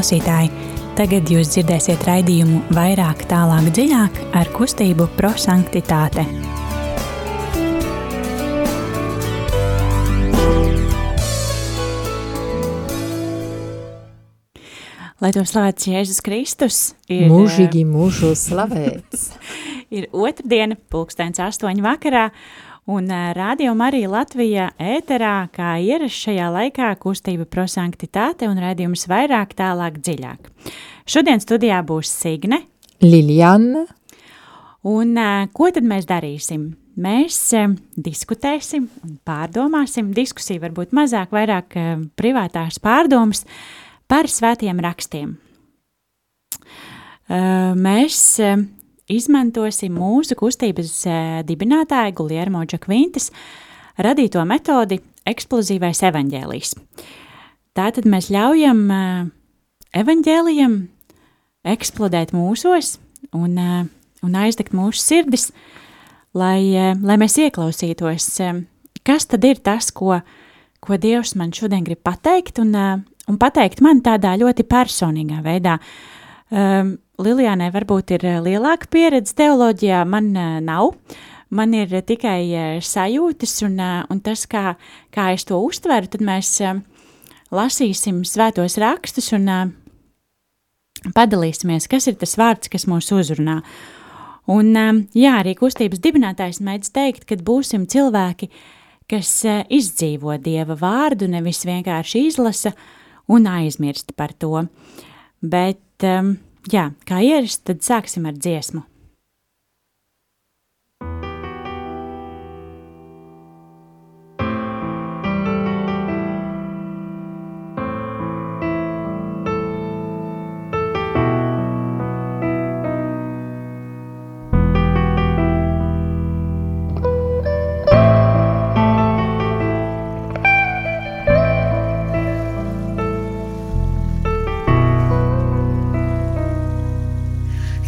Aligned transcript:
Klausītāji, 0.00 0.48
tagad 0.96 1.28
jūs 1.28 1.50
dzirdēsiet 1.52 2.06
raidījumu 2.08 2.62
vairāk, 2.72 3.26
tālāk, 3.28 3.66
dziļāk 3.76 4.20
ar 4.32 4.48
kustību 4.54 5.10
prosanktitāte. 5.18 6.24
Lai 15.20 15.34
to 15.36 15.44
slavēts 15.44 15.90
Jēzus 15.90 16.24
Kristus, 16.24 16.80
ir 17.12 17.28
mūžīgi 17.28 17.84
mūžu 17.84 18.32
slavēts. 18.32 19.34
ir 20.00 20.08
otrdiena, 20.16 20.80
pulkstens 20.88 21.44
astoņi 21.44 21.84
vakarā, 21.84 22.30
un 22.88 23.10
Radio 23.36 23.74
Marija 23.76 24.08
Latvijā 24.10 24.70
ēterā, 24.80 25.48
kā 25.52 25.76
ierasts 25.82 26.24
šajā 26.24 26.48
laikā, 26.54 26.90
kustība 27.02 27.44
prosanktitāte 27.44 28.48
un 28.48 28.60
redzījums 28.62 29.06
vairāk, 29.10 29.52
tālāk, 29.58 30.00
dziļāk. 30.00 30.50
Šodien 31.10 31.42
studijā 31.42 31.82
būs 31.86 32.10
Signe, 32.12 32.62
Liljana. 33.00 33.86
Un 34.88 35.16
ko 35.52 35.68
tad 35.72 35.84
mēs 35.84 36.06
darīsim? 36.08 36.70
Mēs 37.00 37.36
diskutēsim 37.96 38.88
un 39.04 39.14
pārdomāsim. 39.24 40.10
Diskusija 40.16 40.60
varbūt 40.64 40.92
mazāk, 40.96 41.30
vairāk 41.32 41.76
privātās 42.18 42.80
pārdomas 42.82 43.44
par 44.10 44.28
svētiem 44.28 44.80
rakstiem. 44.84 45.36
Mēs 47.30 48.18
izmantosim 49.10 49.96
mūsu 49.98 50.36
kustības 50.38 51.02
dibinātāja 51.48 52.14
Guljermo 52.16 52.62
Džakvintas 52.68 53.30
radīto 54.00 54.42
metodi 54.48 55.00
eksplozīvais 55.28 56.02
evaņģēlijs. 56.08 56.74
Tātad 57.76 58.06
mēs 58.10 58.30
ļaujam 58.32 58.80
evaņģēlijam 60.00 60.76
eksplodēt 61.70 62.32
mūsos 62.36 62.96
un, 63.36 63.58
un 64.24 64.38
aizdegt 64.42 64.74
mūsu 64.76 65.02
sirdis, 65.02 65.50
lai, 66.34 66.94
lai 67.02 67.18
mēs 67.20 67.38
ieklausītos, 67.42 68.30
kas 69.06 69.28
tad 69.30 69.44
ir 69.46 69.60
tas, 69.64 69.90
ko, 69.94 70.20
ko 70.80 70.98
Dievs 71.00 71.36
man 71.38 71.52
šodien 71.56 71.84
grib 71.86 72.02
pateikt, 72.06 72.62
un, 72.62 72.74
un 72.74 73.38
pateikt 73.40 73.82
man 73.84 74.02
tādā 74.06 74.36
ļoti 74.40 74.66
personīgā 74.70 75.42
veidā. 75.44 75.78
Um, 76.50 76.96
Lilijānai 77.20 77.68
varbūt 77.74 78.14
ir 78.16 78.24
lielāka 78.44 78.88
pieredze 78.90 79.34
teoloģijā, 79.38 80.04
man 80.08 80.30
uh, 80.32 80.56
nav. 80.64 80.94
Man 81.50 81.74
ir 81.74 81.92
tikai 82.06 82.40
uh, 82.48 82.78
sajūtas, 82.84 83.56
un, 83.66 83.76
un 83.80 84.22
tas, 84.24 84.46
kā, 84.50 84.76
kā 85.14 85.30
es 85.34 85.44
to 85.48 85.58
uztveru, 85.60 86.08
tad 86.12 86.24
mēs 86.24 86.54
lasīsim 87.50 88.22
svētos 88.24 88.78
rakstus 88.80 89.32
un 89.36 89.48
padalīsimies, 91.16 91.88
kas 91.90 92.06
ir 92.10 92.18
tas 92.20 92.36
vārds, 92.38 92.70
kas 92.70 92.86
mūs 92.88 93.10
uzrunā. 93.16 93.60
Un, 94.50 94.70
jā, 95.14 95.34
arī 95.38 95.56
kustības 95.58 96.00
dibinātājs 96.02 96.62
mēdz 96.64 96.92
teikt, 96.94 97.26
ka 97.28 97.36
būsim 97.36 97.84
cilvēki, 97.90 98.48
kas 99.10 99.42
izdzīvo 99.70 100.36
Dieva 100.42 100.76
vārdu, 100.78 101.28
nevis 101.30 101.64
vienkārši 101.66 102.24
izlasa, 102.30 102.72
un 103.30 103.46
aizmirst 103.50 104.14
par 104.18 104.34
to. 104.34 104.64
Bet, 105.40 106.02
um, 106.06 106.34
jā, 106.72 106.90
kā 107.08 107.20
ierasts, 107.24 107.64
tad 107.66 107.84
sāksim 107.86 108.28
ar 108.28 108.38
dziesmu. 108.38 108.84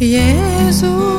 Jēzu. 0.03 1.12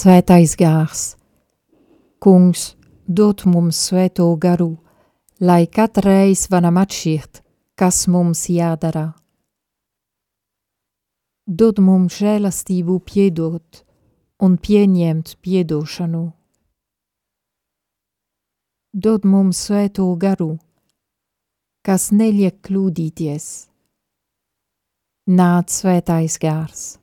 Svētais 0.00 0.56
gārs. 0.56 1.14
Kungs, 2.20 2.74
dod 3.06 3.44
mums 3.48 3.78
svēto 3.88 4.28
garu, 4.40 4.74
lai 5.40 5.66
katreiz 5.66 6.46
varam 6.52 6.78
atšķirt, 6.80 7.40
kas 7.76 8.06
mums 8.12 8.44
jādara. 8.52 9.10
Dod 11.46 11.80
mums 11.82 12.20
žēlastību 12.20 13.00
piedot 13.08 13.80
un 14.44 14.56
pieņemt 14.60 15.34
piedošanu. 15.42 16.22
Dod 18.92 19.26
mums 19.26 19.64
svēto 19.66 20.06
garu, 20.20 20.52
kas 21.86 22.10
neliek 22.12 22.60
kļūdīties. 22.66 23.50
Nāc 25.30 25.70
svētais 25.70 26.38
gārs. 26.42 26.99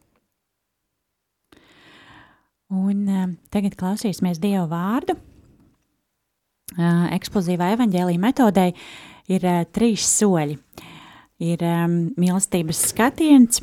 Un 2.73 3.05
uh, 3.07 3.27
tagad 3.53 3.77
klausīsimies 3.79 4.41
Dieva 4.43 4.65
vārdu. 4.67 5.15
Uh, 6.75 7.07
eksplozīvā 7.15 7.71
evaņģēlīja 7.77 8.19
metodei 8.19 8.73
ir 9.31 9.45
uh, 9.47 9.63
trīs 9.71 10.03
soļi. 10.17 10.57
Ir 11.47 11.61
um, 11.63 11.97
mīlestības 12.19 12.81
skatiens, 12.89 13.61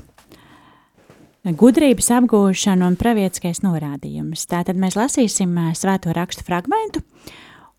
gudrības 1.45 2.09
apgūšana 2.17 2.87
un 2.89 2.97
pravietiskais 2.97 3.61
norādījums. 3.65 4.47
Tātad 4.49 4.79
mēs 4.81 4.97
lasīsim 4.97 5.53
uh, 5.59 5.73
svēto 5.77 6.15
rakstu 6.17 6.47
fragmentu, 6.47 7.05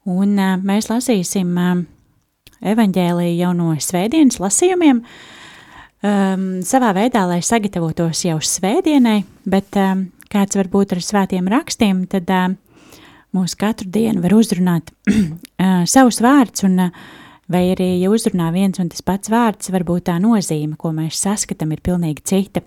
un 0.05 0.35
uh, 0.37 0.59
mēs 0.61 0.91
lasīsim 0.91 1.55
uh, 1.57 1.81
evaņģēlīju 2.65 3.39
jau 3.39 3.53
no 3.57 3.71
svētdienas 3.81 4.37
lasījumiem, 4.43 5.01
um, 6.05 6.45
savā 6.65 6.91
veidā, 6.97 7.25
lai 7.29 7.41
sagatavotos 7.45 8.25
jau 8.27 8.37
svētdienai, 8.43 9.23
bet 9.49 9.79
um, 9.81 10.05
kāds 10.35 10.59
var 10.59 10.69
būt 10.71 10.95
ar 10.95 11.03
svētiem 11.03 11.47
rakstiem, 11.51 12.05
tad 12.11 12.29
mūs 13.35 13.55
katru 13.59 13.89
dienu 13.91 14.23
var 14.23 14.35
uzrunāt 14.35 14.91
savus 15.93 16.21
vārdus, 16.23 16.65
un, 16.67 16.89
vai 17.51 17.63
arī, 17.73 17.95
ja 18.01 18.11
uzrunā 18.13 18.51
viens 18.55 18.79
un 18.81 18.91
tas 18.91 19.03
pats 19.05 19.31
vārds, 19.31 19.71
varbūt 19.73 20.09
tā 20.09 20.19
nozīme, 20.21 20.77
ko 20.79 20.93
mēs 20.95 21.23
saskatām, 21.25 21.75
ir 21.75 21.83
pilnīgi 21.85 22.25
cita. 22.25 22.63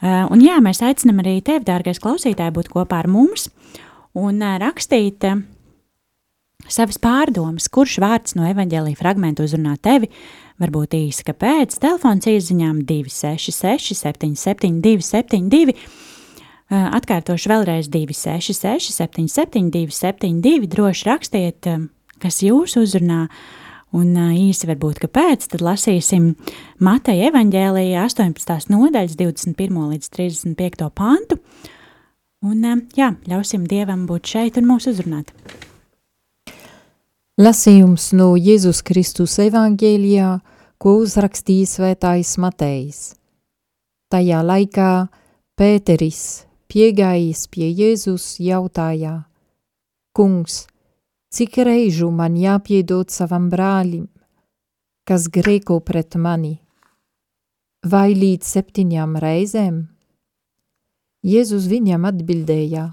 Un 0.00 0.42
jā, 0.44 0.60
mēs 0.62 0.80
aicinam 0.86 1.24
arī 1.24 1.40
tevi, 1.42 1.66
dārgais 1.66 1.98
klausītāji, 2.02 2.54
būt 2.54 2.68
kopā 2.70 3.02
ar 3.02 3.08
mums 3.10 3.48
un 4.18 4.42
rakstīt 4.62 5.26
savas 6.68 6.98
pārdomas, 7.02 7.68
kurš 7.72 7.98
vārds 8.02 8.36
no 8.38 8.46
evaņģēlīja 8.48 8.98
fragmentu 8.98 9.46
uzrunā 9.46 9.76
tevi, 9.82 10.10
varbūt 10.62 10.96
īsi, 10.98 11.24
kāpēc, 11.28 11.78
telefons 11.82 12.28
izziņām 12.30 12.82
266 12.86 13.98
77 13.98 14.80
272, 14.84 15.74
Atkārtošu 16.68 17.48
vēlreiz 17.48 17.86
266, 17.88 18.92
772, 18.92 19.88
72. 19.94 20.68
Droši 20.68 21.06
rakstiet, 21.08 21.68
kas 22.20 22.42
jūs 22.44 22.76
uzrunā, 22.76 23.22
un 23.96 24.12
īsi 24.36 24.68
varbūt 24.68 25.00
kāpēc. 25.06 25.46
Tad 25.48 25.64
lasīsim 25.64 26.34
Mateja 26.84 27.30
evaņģēlīja 27.30 28.02
18. 28.04 28.68
nodaļas 28.74 29.16
21. 29.16 29.78
līdz 29.94 30.10
35. 30.12 30.90
pantu. 30.92 31.38
Un 32.44 32.60
jā, 32.94 33.14
ļausim 33.26 33.64
Dievam 33.66 34.04
būt 34.06 34.28
šeit 34.30 34.60
un 34.60 34.68
mūs 34.68 34.86
uzrunāt. 34.90 35.32
Lasījums 37.38 38.10
no 38.18 38.32
Jēzus 38.36 38.82
Kristus 38.86 39.38
evaņģēlijā, 39.42 40.28
ko 40.78 40.98
uzrakstīja 41.00 41.70
svētājs 41.70 42.34
Matejs. 42.42 43.00
Tajā 44.12 44.42
laikā 44.44 44.90
Pēteris, 45.58 46.47
piegājis 46.68 47.46
pie 47.48 47.70
Jēzus, 47.72 48.36
jautājā: 48.44 49.14
Kungs, 50.12 50.66
cik 51.32 51.60
reižu 51.64 52.10
man 52.12 52.36
jāpiedod 52.36 53.12
savam 53.12 53.48
brālim, 53.52 54.08
kas 55.08 55.28
grēko 55.32 55.80
pret 55.80 56.18
mani? 56.20 56.58
Vai 57.84 58.12
līdz 58.12 58.50
septiņām 58.56 59.16
reizēm? 59.22 59.86
Jēzus 61.24 61.68
viņam 61.70 62.04
atbildēja: 62.10 62.84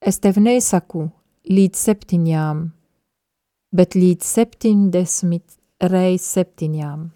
Es 0.00 0.20
tev 0.22 0.38
nesaku 0.40 1.08
līdz 1.50 1.82
septiņām, 1.88 2.62
bet 3.76 3.96
līdz 3.98 4.32
septiņdesmit 4.36 5.90
reiz 5.92 6.24
septiņām. 6.36 7.10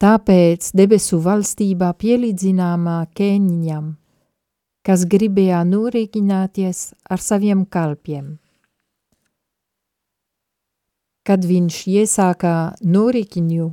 Tāpēc 0.00 0.70
debesu 0.78 1.18
valstībā 1.24 1.90
pielīdzināmā 2.00 3.00
ķēniņam– 3.18 3.90
kas 4.86 5.04
gribēja 5.04 5.62
norēķināties 5.68 6.84
ar 7.10 7.20
saviem 7.20 7.64
kalpiem. 7.66 8.38
Kad 11.26 11.44
viņš 11.44 11.80
iesāka 11.92 12.54
norēķinu, 12.80 13.66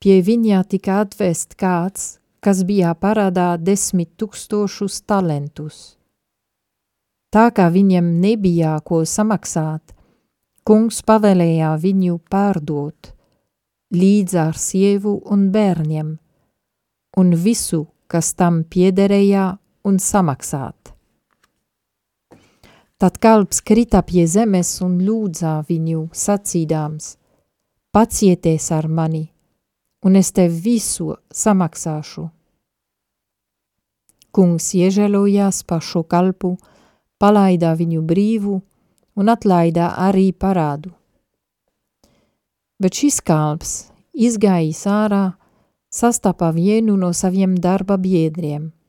pie 0.00 0.18
viņa 0.24 0.64
tika 0.68 1.00
atvest 1.04 1.56
kāds, 1.60 2.18
kas 2.44 2.62
bija 2.68 2.92
parādā 2.94 3.54
desmit 3.60 4.12
tūkstošus 4.20 5.00
talentus. 5.08 5.96
Tā 7.30 7.48
kā 7.54 7.68
viņam 7.70 8.06
nebija 8.20 8.74
ko 8.84 9.04
samaksāt, 9.06 9.94
kungs 10.66 11.00
pavēlēja 11.06 11.76
viņu 11.80 12.18
pārdot, 12.32 13.12
līdz 13.94 14.36
ar 14.44 14.58
sievu 14.58 15.16
un 15.30 15.48
bērniem, 15.54 16.16
un 17.16 17.34
visu, 17.44 17.86
kas 18.10 18.34
tam 18.34 18.64
piederēja 18.64 19.46
un 19.84 19.98
samaksāt. 19.98 20.92
Tad 23.00 23.16
kalps 23.16 23.62
krita 23.64 24.02
pie 24.04 24.26
zemes 24.28 24.74
un 24.84 24.98
lūdzā 25.00 25.54
viņu 25.68 26.10
sacīdāms, 26.12 27.14
pacieties 27.96 28.66
ar 28.76 28.88
mani, 28.88 29.24
un 30.04 30.18
es 30.20 30.32
tev 30.36 30.52
visu 30.64 31.14
samaksāšu. 31.32 32.26
Kungs 34.30 34.66
iežēlojās 34.76 35.62
par 35.64 35.80
šo 35.82 36.02
kalpu, 36.04 36.58
palaidā 37.18 37.72
viņu 37.78 38.02
brīvu 38.04 38.58
un 39.16 39.32
atlaidā 39.32 39.94
arī 39.96 40.30
parādu. 40.32 40.92
Bet 42.80 43.00
šis 43.00 43.20
kalps, 43.24 43.72
izgājis 44.12 44.84
ārā, 44.88 45.24
sastapa 45.88 46.52
vienu 46.52 46.98
no 47.00 47.12
saviem 47.16 47.56
darba 47.56 47.96
biedriem– 47.96 48.68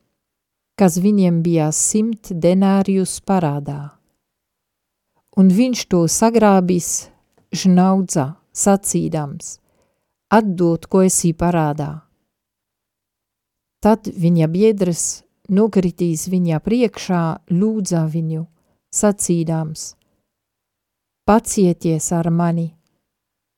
kas 0.78 0.98
viņiem 0.98 1.42
bija 1.44 1.70
simt 1.72 2.32
denārijus 2.32 3.20
parādā. 3.26 3.92
Un 5.36 5.48
viņš 5.48 5.86
to 5.88 6.04
sagrābis 6.08 7.08
žnaudza, 7.52 8.34
sacīdams, 8.52 9.58
atdot, 10.32 10.86
ko 10.88 11.04
esi 11.08 11.32
parādā. 11.32 12.02
Tad 13.82 14.06
viņa 14.06 14.48
biedrs 14.52 15.24
nokritīs 15.48 16.28
viņa 16.30 16.60
priekšā, 16.64 17.22
lūdza 17.50 18.04
viņu, 18.12 18.44
sacīdams, 18.92 19.96
pacieties 21.26 22.12
ar 22.12 22.30
mani, 22.30 22.68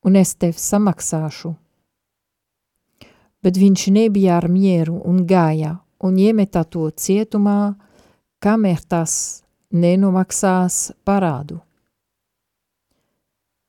un 0.06 0.16
es 0.16 0.35
tev 0.38 0.56
samaksāšu. 0.59 1.54
Bet 3.44 3.59
viņš 3.61 3.88
nebija 3.92 4.38
ar 4.38 4.49
mieru 4.49 4.97
un 5.04 5.26
gāja 5.28 5.84
un 6.05 6.19
iemeta 6.21 6.65
to 6.69 6.91
cietumā, 6.91 7.75
kamēr 8.45 8.83
tas 8.89 9.43
nenomaksās 9.73 10.93
parādu. 11.05 11.61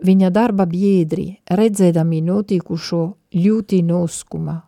Viņa 0.06 0.30
darba 0.30 0.66
biedri, 0.68 1.40
redzēdami 1.48 2.20
notikušo, 2.22 3.04
ļoti 3.32 3.82
noskuma 3.88 4.60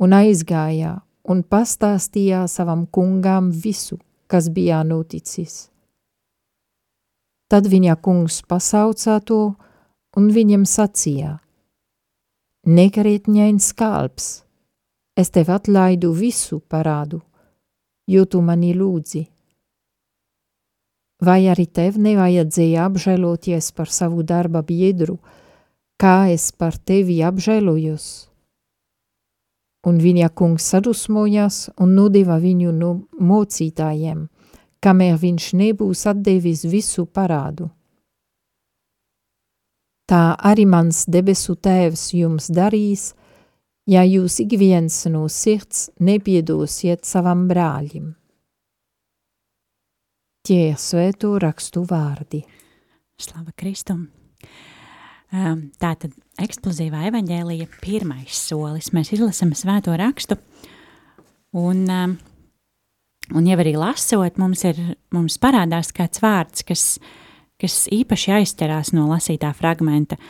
un 0.00 0.12
aizgāja 0.16 0.96
un 1.28 1.42
pastāstīja 1.44 2.46
savam 2.48 2.86
kungām 2.86 3.50
visu, 3.52 3.98
kas 4.26 4.48
bija 4.52 4.82
noticis. 4.84 5.68
Tad 7.50 7.68
viņa 7.70 7.94
kungs 8.02 8.40
pasaucā 8.48 9.20
to 9.22 9.54
un 10.18 10.30
viņam 10.34 10.64
sacīja: 10.66 11.36
Nekarietņains 12.66 13.68
kalps, 13.78 14.45
Es 15.16 15.30
tev 15.32 15.48
atlaidu 15.48 16.10
visu 16.12 16.58
parādu, 16.60 17.22
jo 18.06 18.26
tu 18.28 18.42
mani 18.44 18.74
lūdzi. 18.76 19.22
Vai 21.24 21.46
arī 21.48 21.64
tev 21.72 21.96
nevajadzēja 21.96 22.84
apžēloties 22.84 23.70
par 23.72 23.88
savu 23.88 24.20
darba 24.22 24.60
biedru, 24.60 25.16
kā 25.96 26.28
es 26.28 26.50
par 26.52 26.76
tevi 26.76 27.22
apžēlojos? 27.24 28.28
Un 29.88 30.02
viņa 30.02 30.28
kungs 30.36 30.68
sadusmojās 30.68 31.70
un 31.80 31.96
nodeva 31.96 32.36
viņu 32.42 32.76
no 32.76 32.92
mocītājiem, 33.16 34.26
kamēr 34.84 35.16
viņš 35.22 35.50
nebūs 35.56 36.04
atdevis 36.12 36.66
visu 36.68 37.06
parādu. 37.06 37.70
Tā 40.06 40.36
arī 40.36 40.66
mans 40.68 41.06
debesu 41.08 41.56
tēvs 41.56 42.10
jums 42.14 42.50
darīs, 42.52 43.14
ja 43.86 44.04
jūs 44.06 44.40
ik 44.44 44.56
viens 44.58 44.98
no 45.10 45.26
sirds 45.32 45.88
nepiedosiet 46.02 47.06
savam 47.06 47.46
brāļim. 47.50 48.14
Tie 50.46 50.76
svēto 50.78 51.32
rakstu 51.42 51.82
vārdi. 51.88 52.44
Slava 53.18 53.50
Kristum! 53.58 54.06
Um, 55.34 55.72
tātad 55.82 56.12
eksplozīvā 56.38 57.08
evaņģēlija 57.08 57.66
pirmais 57.82 58.36
solis. 58.46 58.92
Mēs 58.94 59.10
izlasam 59.16 59.50
svēto 59.58 59.96
rakstu, 59.98 60.36
un, 61.58 61.80
um, 61.90 62.14
un 63.34 63.48
jau 63.50 63.56
arī 63.58 63.72
lasot, 63.74 64.38
mums, 64.38 64.62
ir, 64.70 64.78
mums 65.10 65.40
parādās 65.42 65.90
kāds 65.96 66.22
vārds, 66.22 66.62
kas, 66.68 66.84
kas 67.58 67.80
īpaši 67.90 68.36
aizķerās 68.38 68.94
no 68.94 69.08
lasītā 69.10 69.50
fragmenta. 69.58 70.20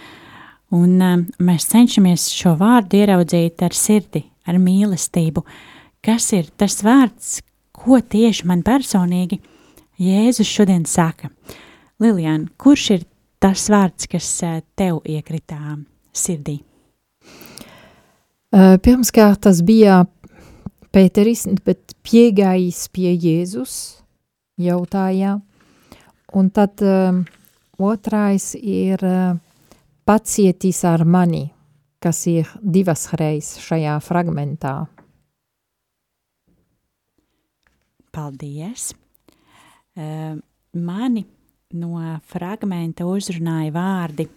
Un 0.75 0.99
um, 0.99 1.21
mēs 1.39 1.69
cenšamies 1.71 2.27
šo 2.35 2.57
vārdu 2.59 2.99
ieraudzīt 2.99 3.63
ar 3.63 3.75
sirdi, 3.77 4.25
ar 4.51 4.59
mīlestību. 4.59 5.45
Kas 6.03 6.33
ir 6.35 6.49
tas 6.59 6.81
vārds, 6.83 7.39
ko 7.77 8.01
tieši 8.01 8.49
man 8.51 8.65
personīgi 8.67 9.39
Jēzus 10.03 10.51
šodien 10.51 10.83
saka? 10.91 11.31
Lilian, 12.03 12.49
kurš 12.59 12.89
ir 12.97 13.07
tas 13.41 13.69
vārds, 13.71 14.09
kas 14.11 14.27
tev 14.77 15.01
iekritā 15.07 15.79
sirdī? 16.13 16.59
Pirmkārt, 18.51 19.43
tas 19.47 19.63
bija 19.67 20.03
Pēteris, 20.95 21.47
bet 21.63 21.95
piegājis 22.07 22.87
pie 22.91 23.13
Jēzus 23.15 24.03
jautāja, 24.59 25.39
un 26.35 26.47
tad 26.51 26.81
um, 26.83 27.25
otrais 27.77 28.55
ir 28.57 29.03
uh, 29.05 29.37
pacietis 30.07 30.85
ar 30.87 31.05
mani, 31.05 31.49
kas 32.03 32.23
ir 32.31 32.51
divas 32.63 33.09
reizes 33.19 33.59
šajā 33.67 33.97
fragmentā. 34.05 34.77
Paldies! 38.15 38.93
Uh, 39.97 40.37
mani 40.77 41.25
no 41.77 41.99
fragmenta 42.29 43.07
uzrunāja 43.09 43.73
vārdi. 43.75 44.29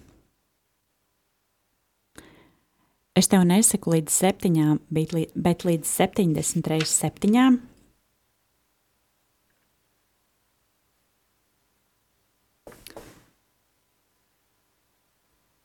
Es 3.20 3.28
tev 3.28 3.44
nesaku 3.48 3.98
līdz 3.98 4.16
septiņām, 4.16 4.80
bet 4.90 5.66
līdz 5.68 5.88
septiņdesmit 5.88 6.70
reizes 6.72 6.96
septiņām. 7.04 7.60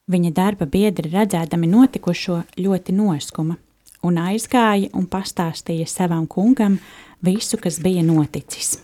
Viņa 0.04 0.34
darba 0.36 0.66
biedri 0.68 1.08
redzēdami 1.08 1.68
notikušo 1.70 2.42
ļoti 2.60 2.92
noskuma 2.92 3.56
un 4.04 4.18
aizgāja 4.20 4.90
un 4.92 5.06
pastāstīja 5.08 5.86
savam 5.88 6.26
kungam 6.28 6.76
visu, 7.24 7.56
kas 7.56 7.80
bija 7.80 8.02
noticis. 8.04 8.76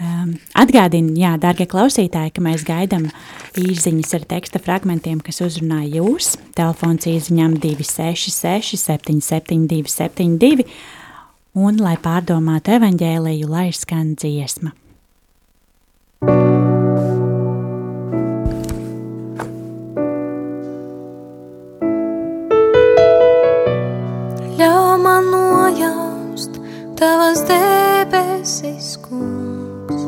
Um, 0.00 0.32
Atgādinu, 0.56 1.12
jā, 1.20 1.34
darbie 1.38 1.66
klausītāji, 1.68 2.32
ka 2.32 2.42
mēs 2.42 2.64
gaidām 2.66 3.10
īsiņas 3.60 4.14
ar 4.16 4.24
teksta 4.32 4.60
fragmentiem, 4.64 5.20
kas 5.22 5.42
uzrunā 5.44 5.82
jūs. 5.84 6.32
Telefons 6.56 7.06
īsiņām 7.10 7.58
266, 7.60 8.80
772, 8.80 9.92
72, 9.92 10.64
un, 11.60 11.82
lai 11.84 11.98
pārdomātu 12.00 12.78
evaņģēliju, 12.80 13.52
lai 13.52 13.68
skan 13.76 14.16
dziesma. 14.16 14.72
Ļauj 16.24 16.59
kungs 29.10 30.02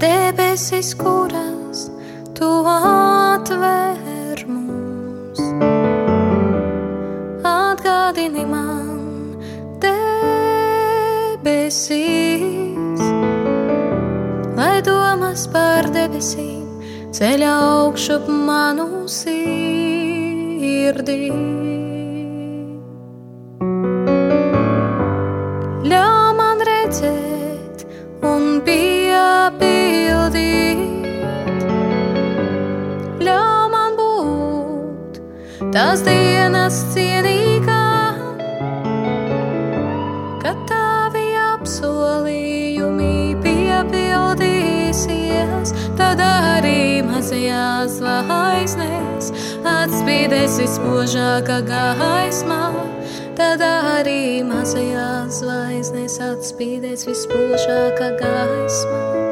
debesis, 0.00 0.88
kuras 1.02 1.78
tu 2.36 2.48
atver 2.72 4.38
mums. 4.54 5.40
Atgādini 7.44 8.44
man 8.54 8.88
debesis, 9.84 11.12
lai 14.56 14.78
domas 14.88 15.42
par 15.52 15.82
debesīm 15.92 16.68
ceļā 17.12 17.54
augšup 17.68 18.24
manu 18.48 18.88
sirdī. 19.20 19.90
Tās 35.74 36.00
dienas 36.02 36.76
cienīgā, 36.90 37.82
kad 40.42 40.58
tavi 40.66 41.22
apsolījumi 41.38 43.38
piepildīsies, 43.44 45.70
tad 46.00 46.18
arī 46.26 47.06
mazajās 47.06 48.00
zvaigznēs 48.00 49.30
atspīdēs 49.76 50.58
vispožākā 50.64 51.58
gaismā. 51.70 52.62
Tad 53.38 53.60
arī 53.64 54.42
mazajās 54.44 55.40
zvaigznēs 55.40 56.18
atspīdēs 56.32 57.02
vispožākā 57.08 58.08
gaismā. 58.20 59.29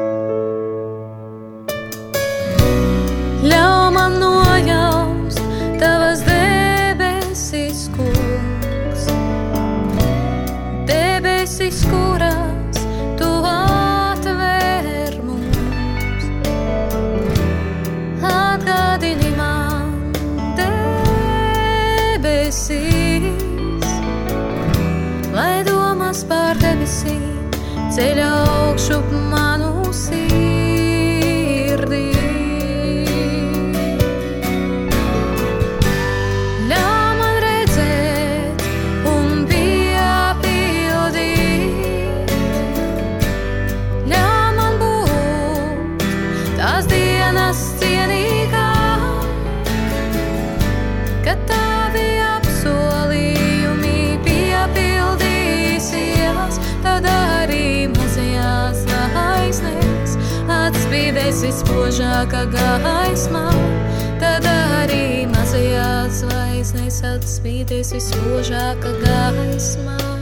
sėliau 27.99 28.77
šupma. 28.79 29.48
Vispožākā 61.89 62.45
gaismā. 62.53 63.49
Tad 64.21 64.45
arī 64.45 65.25
mazajās 65.25 66.21
zvaigznēs 66.21 67.01
atspīdēs 67.15 67.93
vispožākā 67.97 68.93
gaismā. 69.01 70.18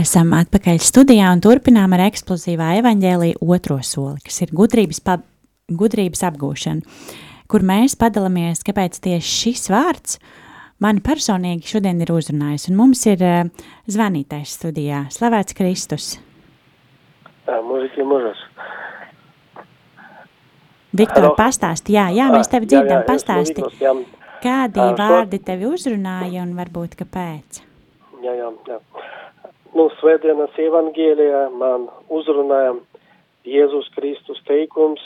Esam 0.00 0.30
atpakaļ 0.32 0.78
studijā 0.80 1.28
un 1.34 1.42
turpinām 1.44 1.92
ar 1.92 2.06
eksplozīvā 2.06 2.70
evaņģēlīja 2.78 3.40
otro 3.42 3.76
soli, 3.84 4.22
kas 4.24 4.38
ir 4.46 4.52
gudrības, 4.56 5.00
pa, 5.04 5.18
gudrības 5.68 6.22
apgūšana, 6.28 7.02
kur 7.50 7.64
mēs 7.66 7.98
padalāmies, 8.00 8.62
kāpēc 8.64 8.96
tieši 9.04 9.34
šis 9.34 9.66
vārds 9.72 10.16
mani 10.80 11.04
personīgi 11.04 11.74
šodien 11.74 12.00
ir 12.00 12.14
uzrunājis. 12.14 12.68
Un 12.70 12.78
mums 12.78 13.02
ir 13.10 13.26
uh, 13.26 13.68
zvanītājs 13.92 14.56
studijā. 14.56 15.02
Slavēts 15.12 15.58
Kristus! 15.58 16.08
Mūžīgi 17.50 18.06
mūžas. 18.06 18.44
Viktor, 20.96 21.26
Halo. 21.28 21.36
pastāsti, 21.36 21.98
jā, 21.98 22.08
jā, 22.14 22.30
mēs 22.32 22.48
tevi 22.48 22.70
dzirdam, 22.70 23.04
pastāsti. 23.10 23.66
Jā, 23.82 23.90
jā, 23.90 24.28
Kādi 24.40 24.86
vārdi 24.96 25.42
tevi 25.44 25.68
uzrunāja 25.68 26.46
un 26.46 26.56
varbūt 26.56 26.96
kāpēc? 27.02 27.66
jā, 28.24 28.32
jā, 28.38 28.48
jā. 28.68 28.78
Nu, 29.70 29.84
svētdienas 30.00 30.56
evangēlijā 30.58 31.44
man 31.54 31.84
uzrunāja 32.10 32.72
Jēzus 33.46 33.86
Kristus 33.94 34.40
teikums, 34.48 35.02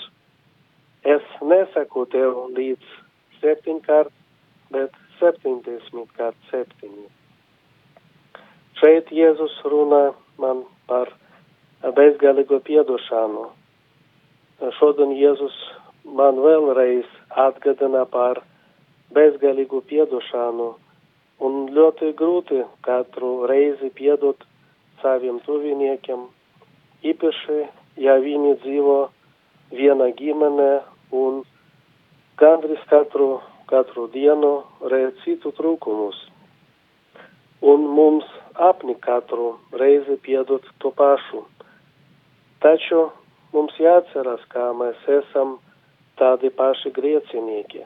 es 1.04 1.24
nesaku 1.44 2.06
tev 2.14 2.38
līdz 2.56 2.94
septiņkārt, 3.42 4.14
bet 4.72 4.96
septiņdesmit 5.18 6.14
kārt 6.16 6.48
septiņi. 6.48 7.04
Šeit 8.80 9.12
Jēzus 9.12 9.58
runā 9.68 10.00
man 10.40 10.64
par 10.88 11.12
bezgalīgo 11.98 12.62
piedošanu. 12.64 13.44
Šodien 14.78 15.12
Jēzus 15.18 15.60
man 16.08 16.40
vēlreiz 16.40 17.12
atgādina 17.44 18.06
par 18.16 18.40
bezgalīgu 19.12 19.84
piedošanu 19.92 20.72
un 21.44 21.62
ļoti 21.76 22.14
grūti 22.16 22.64
katru 22.88 23.36
reizi 23.50 23.92
piedot 23.92 24.40
saviem 25.04 25.40
tuviniekiem, 25.44 26.24
īpaši, 27.04 27.58
ja 28.00 28.16
viņi 28.24 28.54
dzīvo 28.64 28.98
viena 29.76 30.08
ģimene 30.16 30.70
un 31.12 31.42
gandrīz 32.40 32.80
katru, 32.88 33.42
katru 33.68 34.06
dienu 34.14 34.54
redz 34.92 35.20
citu 35.24 35.52
trūkumus. 35.58 36.16
Un 37.64 37.84
mums 37.96 38.24
apni 38.54 38.96
katru 39.04 39.54
reizi 39.72 40.16
piedot 40.24 40.64
to 40.80 40.90
pašu. 40.96 41.44
Taču 42.64 43.06
mums 43.52 43.76
jāatceras, 43.80 44.42
ka 44.52 44.72
mēs 44.80 45.04
esam 45.20 45.58
tādi 46.20 46.50
paši 46.50 46.92
griecinieki, 46.96 47.84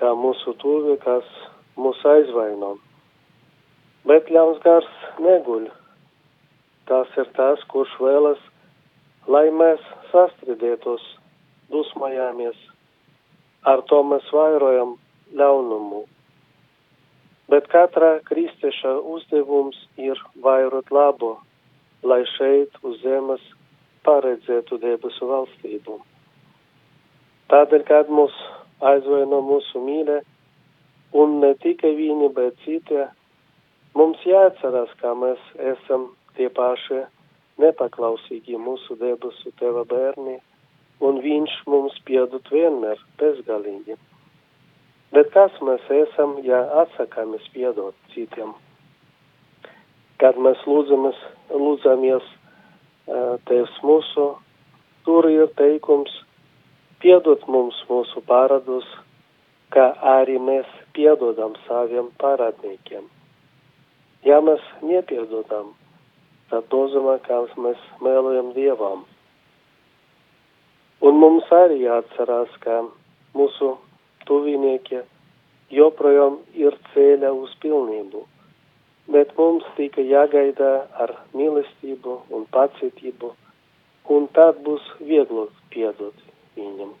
kā 0.00 0.12
mūsu 0.16 0.56
tuvi, 0.60 0.96
kas 1.04 1.28
mūs 1.76 2.00
aizvaino. 2.16 2.74
Bet 4.08 4.28
ļauns 4.32 4.60
gars 4.64 4.88
neguļ. 5.20 5.70
Tas 6.88 7.08
ir 7.16 7.28
tas, 7.36 7.62
kurš 7.72 7.92
vēlas, 8.00 8.40
lai 9.26 9.46
mēs 9.50 9.80
sastrīdētos, 10.10 11.04
dusmojāmies. 11.72 12.56
Ar 13.64 13.80
to 13.88 14.02
mēs 14.04 14.26
vairojam 14.32 14.98
ļaunumu. 15.32 16.04
Bet 17.48 17.68
katra 17.72 18.18
kristieša 18.28 18.98
uzdevums 19.14 19.78
ir 20.00 20.20
vairot 20.44 20.90
labo, 20.92 21.38
lai 22.04 22.22
šeit 22.36 22.76
uz 22.82 23.00
zemes 23.00 23.42
paredzētu 24.04 24.78
debesu 24.80 25.28
valstību. 25.28 25.98
Tādēļ, 27.52 27.84
kad 27.88 28.12
mūs 28.12 28.36
aizvaino 28.84 29.40
mūsu 29.44 29.80
mīļa, 29.84 30.20
un 31.20 31.38
ne 31.40 31.52
tikai 31.64 31.92
viņi, 31.96 32.30
bet 32.36 32.56
citi, 32.64 33.04
mums 33.96 34.20
jāatcerās, 34.28 34.92
ka 35.00 35.14
mēs 35.16 35.40
esam 35.72 36.10
paši 36.56 37.04
nepaklausīgi 37.62 38.58
mūsu 38.58 38.96
debesu 39.00 39.52
teva 39.60 39.84
bērni, 39.90 40.38
un 41.04 41.20
viņš 41.22 41.56
mums 41.70 41.96
piedod 42.08 42.50
vienmēr 42.50 43.00
bezgalīgi. 43.20 43.98
Bet 45.14 45.30
kas 45.34 45.54
mēs 45.62 45.84
esam, 45.94 46.38
ja 46.42 46.64
atsakāmies 46.82 47.44
piedot 47.54 47.94
citiem? 48.14 48.54
Kad 50.18 50.38
mēs 50.38 50.62
lūdzamies, 50.66 51.20
lūdzamies 51.50 52.32
Tevs 53.04 53.74
mūsu, 53.84 54.30
tur 55.04 55.26
ir 55.28 55.50
teikums, 55.58 56.12
piedod 57.04 57.42
mums 57.52 57.76
mūsu 57.90 58.22
paradus, 58.24 58.86
kā 59.74 59.90
arī 60.14 60.38
mēs 60.40 60.70
piedodam 60.96 61.52
saviem 61.66 62.08
parādniekiem. 62.22 63.04
Ja 64.24 64.40
mēs 64.40 64.64
nepiedodam, 64.80 65.74
tad 66.50 66.70
nozīmē, 66.72 67.18
ka 67.26 67.42
mēs 67.56 67.80
mēlojam 68.04 68.52
Dievam. 68.56 69.04
Un 71.04 71.18
mums 71.20 71.50
arī 71.52 71.82
jāatcerās, 71.82 72.52
ka 72.64 72.82
mūsu 73.36 73.74
tuvinieki 74.28 75.02
joprojām 75.74 76.38
ir 76.56 76.76
ceļā 76.92 77.32
uz 77.34 77.52
pilnību, 77.64 78.22
bet 79.12 79.34
mums 79.38 79.66
tikai 79.76 80.06
jāgaida 80.08 80.70
ar 81.04 81.16
mīlestību 81.36 82.20
un 82.36 82.46
pacietību, 82.54 83.34
un 84.14 84.28
tad 84.36 84.62
būs 84.64 84.86
viegli 85.00 85.48
piedot 85.74 86.24
viņam. 86.56 86.94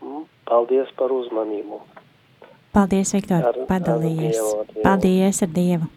Mm, 0.00 0.24
Paldies 0.46 0.90
par 0.96 1.12
uzmanību. 1.12 1.80
Paldies, 2.76 3.12
Viktor, 3.16 3.64
padalījies. 3.68 4.40
Paldies 4.84 5.42
ar 5.42 5.52
Dievu. 5.52 5.88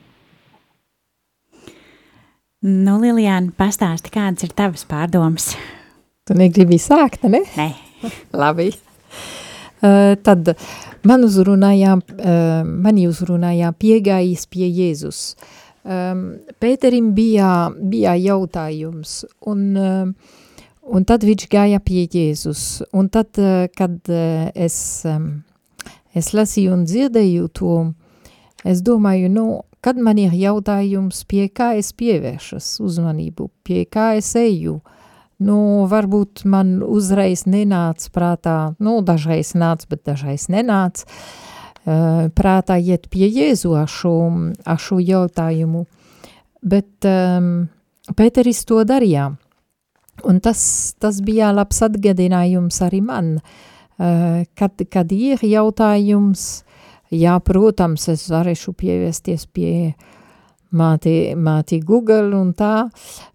Nu, 2.59 2.97
Lilijāna, 2.99 3.53
pastāsti, 3.55 4.11
kādas 4.11 4.43
ir 4.43 4.49
tavas 4.51 4.81
pārdomas? 4.83 5.53
Tu 6.27 6.35
negribi 6.35 6.75
sākt, 6.75 7.23
ne? 7.31 7.39
Nē, 7.55 7.67
Labi. 8.41 8.73
Uh, 9.79 10.17
tad 10.19 10.51
man 11.07 11.23
uzrunāja, 11.23 11.93
uh, 11.95 12.67
mani 12.67 13.05
uzrunāja 13.07 13.71
piegājis 13.79 14.43
pie 14.51 14.67
Jēzus. 14.67 15.21
Um, 15.87 16.25
Pēterim 16.59 17.13
bija, 17.15 17.69
bija 17.79 18.17
jautājums, 18.19 19.21
un, 19.47 19.63
uh, 19.79 20.35
un 20.83 21.07
tad 21.07 21.23
viņš 21.23 21.47
gāja 21.55 21.79
pie 21.79 22.09
Jēzus. 22.11 22.81
Un 22.91 23.07
tad, 23.07 23.39
uh, 23.39 23.69
kad 23.71 23.95
uh, 24.11 24.51
es, 24.51 24.75
um, 25.07 25.45
es 26.11 26.33
lasīju 26.35 26.75
un 26.75 26.83
dzirdēju 26.91 27.47
to, 27.55 27.79
es 28.67 28.83
domāju, 28.83 29.31
nu, 29.31 29.47
kad 29.81 29.97
man 29.97 30.19
ir 30.21 30.35
jautājums, 30.35 31.23
pie 31.29 31.47
kā 31.49 31.73
es 31.79 31.93
pievēršas 31.97 32.77
uzmanību, 32.83 33.49
pie 33.63 33.85
kā 33.89 34.13
es 34.19 34.35
eju, 34.39 34.79
Nu, 35.39 35.87
varbūt 35.87 36.43
man 36.51 36.81
uzreiz 36.83 37.45
nenāca 37.47 38.09
prātā, 38.11 38.55
nu, 38.83 38.97
dažreiz 39.07 39.53
nāca, 39.55 39.87
bet 39.87 40.01
dažreiz 40.09 40.49
nenāca, 40.51 41.05
uh, 41.07 42.27
prātā 42.35 42.75
iet 42.75 43.07
pie 43.07 43.29
Jēzu 43.31 43.71
ar 43.79 43.87
šo, 43.87 44.15
ar 44.67 44.81
šo 44.83 44.99
jautājumu. 44.99 45.85
Bet 46.59 47.07
um, 47.07 47.69
Pēteris 48.19 48.65
to 48.67 48.81
darīja. 48.83 49.29
Un 50.27 50.41
tas, 50.43 50.59
tas 50.99 51.21
bija 51.23 51.53
labs 51.55 51.79
atgadinājums 51.87 52.81
arī 52.83 52.99
man, 52.99 53.37
uh, 53.39 54.43
kad, 54.59 54.83
kad 54.91 55.15
ir 55.15 55.39
jautājums, 55.47 56.65
jā, 57.11 57.35
protams, 57.45 58.07
es 58.11 58.27
varēšu 58.31 58.73
pievērsties 58.77 59.45
pie 59.53 59.73
māti, 60.75 61.33
māti 61.35 61.79
Google 61.81 62.33
un 62.37 62.51
tā, 62.57 62.89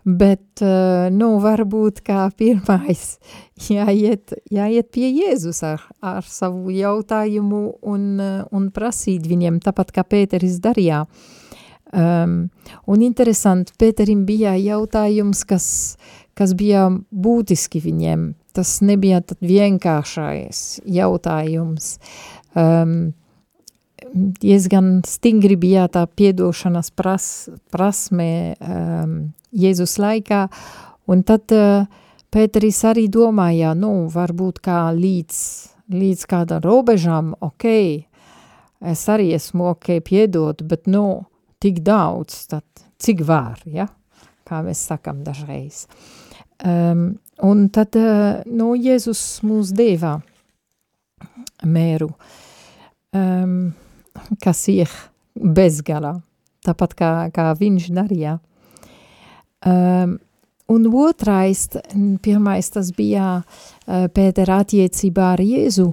bet, 0.04 0.62
uh, 0.62 1.08
nu, 1.14 1.34
varbūt 1.42 2.02
kā 2.06 2.26
pirmais 2.38 3.04
jāiet, 3.70 4.36
jāiet 4.52 4.90
pie 4.94 5.10
Jēzus 5.10 5.62
ar, 5.66 5.86
ar 6.02 6.26
savu 6.28 6.72
jautājumu 6.74 7.64
un, 7.82 8.04
uh, 8.20 8.44
un 8.54 8.70
prasīt 8.74 9.26
viņiem, 9.30 9.62
tāpat 9.64 9.94
kā 9.94 10.06
Pēteris 10.06 10.60
darīja. 10.62 11.04
Um, 11.94 12.48
un 12.90 13.02
interesanti, 13.06 13.74
Pēterim 13.78 14.24
bija 14.26 14.56
jautājums, 14.58 15.44
kas, 15.46 15.66
kas 16.34 16.54
bija 16.58 16.88
būtiski 17.10 17.82
viņiem. 17.82 18.32
tas 18.54 18.80
nebija 18.80 19.20
tad 19.20 19.38
vienkāršais 19.42 20.80
jautājums. 20.86 21.98
Um, 22.54 23.14
diezgan 24.14 25.02
stingri 25.06 25.56
bija 25.58 25.88
tā 25.90 26.04
piedošanas 26.06 26.90
pras, 26.94 27.26
prasme 27.74 28.54
um, 28.60 29.18
Jēzus 29.54 29.98
laikā, 30.02 30.46
un 31.10 31.22
tad 31.26 31.54
uh, 31.54 31.86
Pēteris 32.34 32.80
arī 32.88 33.04
domāja, 33.12 33.76
nu, 33.78 34.08
varbūt 34.10 34.58
kā 34.64 34.88
līdz, 34.96 35.36
līdz 35.94 36.24
kādam 36.26 36.64
robežām, 36.64 37.28
ok, 37.46 37.66
es 38.90 39.04
arī 39.10 39.28
esmu 39.36 39.68
ok 39.70 40.00
piedot, 40.02 40.64
bet, 40.66 40.88
nu, 40.90 41.28
tik 41.62 41.78
daudz, 41.86 42.40
tad 42.50 42.66
cik 42.98 43.22
var, 43.28 43.62
ja, 43.70 43.86
kā 44.48 44.64
mēs 44.66 44.82
sakam 44.90 45.22
dažreiz. 45.26 45.84
Um, 46.64 47.20
un 47.46 47.68
tad, 47.74 47.94
uh, 47.98 48.42
nu, 48.50 48.72
Jēzus 48.74 49.22
mūs 49.46 49.70
deva 49.74 50.16
mēru, 51.62 52.10
um, 53.14 53.58
kas 54.42 54.66
ir 54.72 54.90
bezgalā, 55.34 56.16
tāpat 56.64 56.94
kā, 56.98 57.10
kā 57.34 57.50
viņš 57.58 57.88
darīja. 57.94 58.38
Um, 59.64 60.18
un 60.68 60.86
otrais, 60.92 61.66
pirmais 62.22 62.70
tas 62.72 62.90
bija 62.96 63.38
uh, 63.40 64.06
Pētera 64.12 64.60
attiecībā 64.64 65.32
ar 65.34 65.42
Jēzu, 65.44 65.88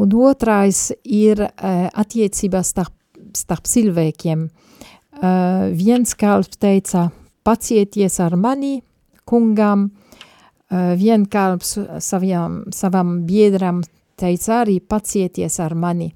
un 0.00 0.16
otrais 0.16 0.90
ir 1.04 1.44
uh, 1.44 1.86
attiecībā 1.92 2.62
starp, 2.64 2.94
starp 3.36 3.68
cilvēkiem. 3.68 4.48
Uh, 5.20 5.68
viens 5.76 6.14
kalps 6.16 6.56
teica, 6.60 7.10
pacieties 7.44 8.20
ar 8.24 8.36
mani, 8.40 8.78
kungam, 9.28 9.90
uh, 9.90 10.94
vien 10.96 11.26
kalps 11.28 11.76
saviem, 12.00 12.62
savam 12.72 13.20
biedram 13.28 13.82
teica 14.20 14.62
arī 14.64 14.80
pacieties 14.80 15.60
ar 15.60 15.76
mani. 15.76 16.10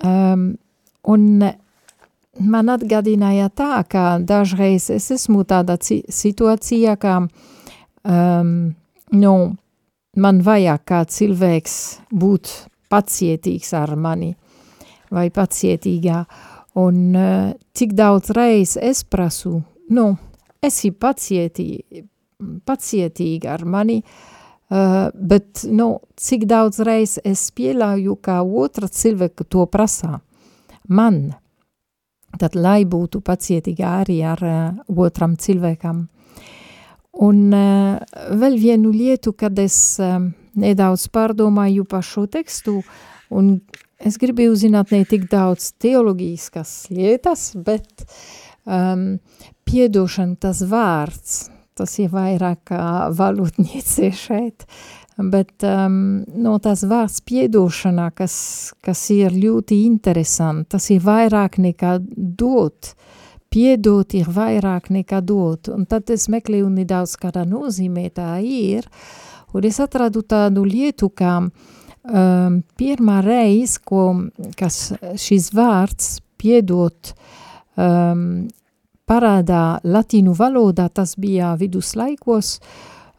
Um, 0.00 0.54
un 1.04 1.42
man 2.40 2.72
atgādināja 2.72 3.50
tā, 3.52 3.82
ka 3.88 4.18
dažreiz 4.24 4.88
es 4.94 5.10
esmu 5.12 5.44
tādā 5.48 5.76
situācijā, 5.82 6.96
ka 6.96 7.18
um, 7.22 8.72
nu, 9.12 9.34
man 10.16 10.40
vajag 10.46 10.86
kā 10.88 11.02
cilvēks 11.04 11.76
būt 12.08 12.54
pacietīgs 12.92 13.72
ar 13.76 13.94
mani 13.96 14.32
vai 15.12 15.28
pacietīgā. 15.30 16.24
Un 16.80 17.00
uh, 17.12 17.52
cik 17.76 17.92
daudz 17.92 18.32
reiz 18.32 18.78
es 18.80 19.04
prasu, 19.04 19.58
nu, 19.92 20.06
esi 20.64 20.88
pacietī, 20.96 21.82
pacietīga 22.64 23.52
ar 23.58 23.66
mani, 23.68 24.00
uh, 24.00 24.31
bet, 24.72 25.66
nu, 25.68 25.88
cik 26.16 26.46
daudz 26.48 26.80
reiz 26.86 27.18
es 27.28 27.44
pieļauju, 27.52 28.16
ka 28.24 28.40
otra 28.42 28.88
cilvēka 28.88 29.44
to 29.44 29.66
prasā. 29.68 30.20
Man– 30.88 31.24
tad 32.38 32.56
lai 32.56 32.82
būtu 32.88 33.20
pacietīgi 33.24 33.84
arī 33.86 34.18
ar 34.26 34.42
uh, 34.46 34.98
otram 35.04 35.36
cilvēkam. 35.40 36.06
Un 37.22 37.40
uh, 37.52 37.98
vēl 38.40 38.58
vienu 38.60 38.92
lietu, 38.94 39.34
kad 39.36 39.58
es 39.60 39.76
uh, 40.00 40.18
nedaudz 40.58 41.08
pārdomāju 41.12 41.86
par 41.88 42.04
šo 42.06 42.26
tekstu, 42.30 42.80
un 43.32 43.58
es 44.02 44.18
gribēju 44.20 44.56
zināt 44.64 44.94
ne 44.94 45.04
tik 45.08 45.28
daudz 45.30 45.72
teoloģiskas 45.82 46.72
lietas, 46.90 47.52
bet 47.54 48.06
um, 48.64 49.18
piedošana 49.68 50.40
tas 50.40 50.64
vārds, 50.68 51.44
tas 51.78 51.94
ir 52.02 52.12
vairāk 52.12 52.66
kā 52.72 52.82
valodniece 53.16 54.10
šeit, 54.16 54.66
bet 55.16 55.64
um, 55.66 56.22
no 56.44 56.56
tās 56.62 56.84
vārds 56.88 57.20
piedošanā, 57.28 58.10
kas, 58.16 58.34
kas 58.84 59.04
ir 59.14 59.34
ļoti 59.36 59.82
interesanti, 59.86 60.70
tas 60.76 60.88
ir 60.94 61.02
vairāk 61.04 61.58
nekā 61.62 61.98
dot, 62.16 62.94
piedot 63.52 64.16
ir 64.16 64.30
vairāk 64.32 64.88
nekā 64.94 65.20
dot, 65.24 65.68
un 65.72 65.84
tad 65.88 66.10
es 66.14 66.28
meklēju 66.32 66.70
nedaudz 66.72 67.18
kādā 67.20 67.44
nozīmē 67.48 68.08
tā 68.16 68.30
ir, 68.40 68.88
un 69.52 69.68
es 69.68 69.80
atradu 69.84 70.24
tādu 70.24 70.64
lietu, 70.64 71.10
kā 71.12 71.36
um, 71.42 72.62
pirmā 72.80 73.20
reiz, 73.26 73.76
ko, 73.84 74.08
šis 75.20 75.52
vārds 75.56 76.16
piedot 76.40 77.12
um, 77.76 78.48
parādā 79.08 79.80
latīnu 79.84 80.34
valodā, 80.38 80.88
tas 80.88 81.16
bija 81.20 81.54
viduslaikos, 81.60 82.58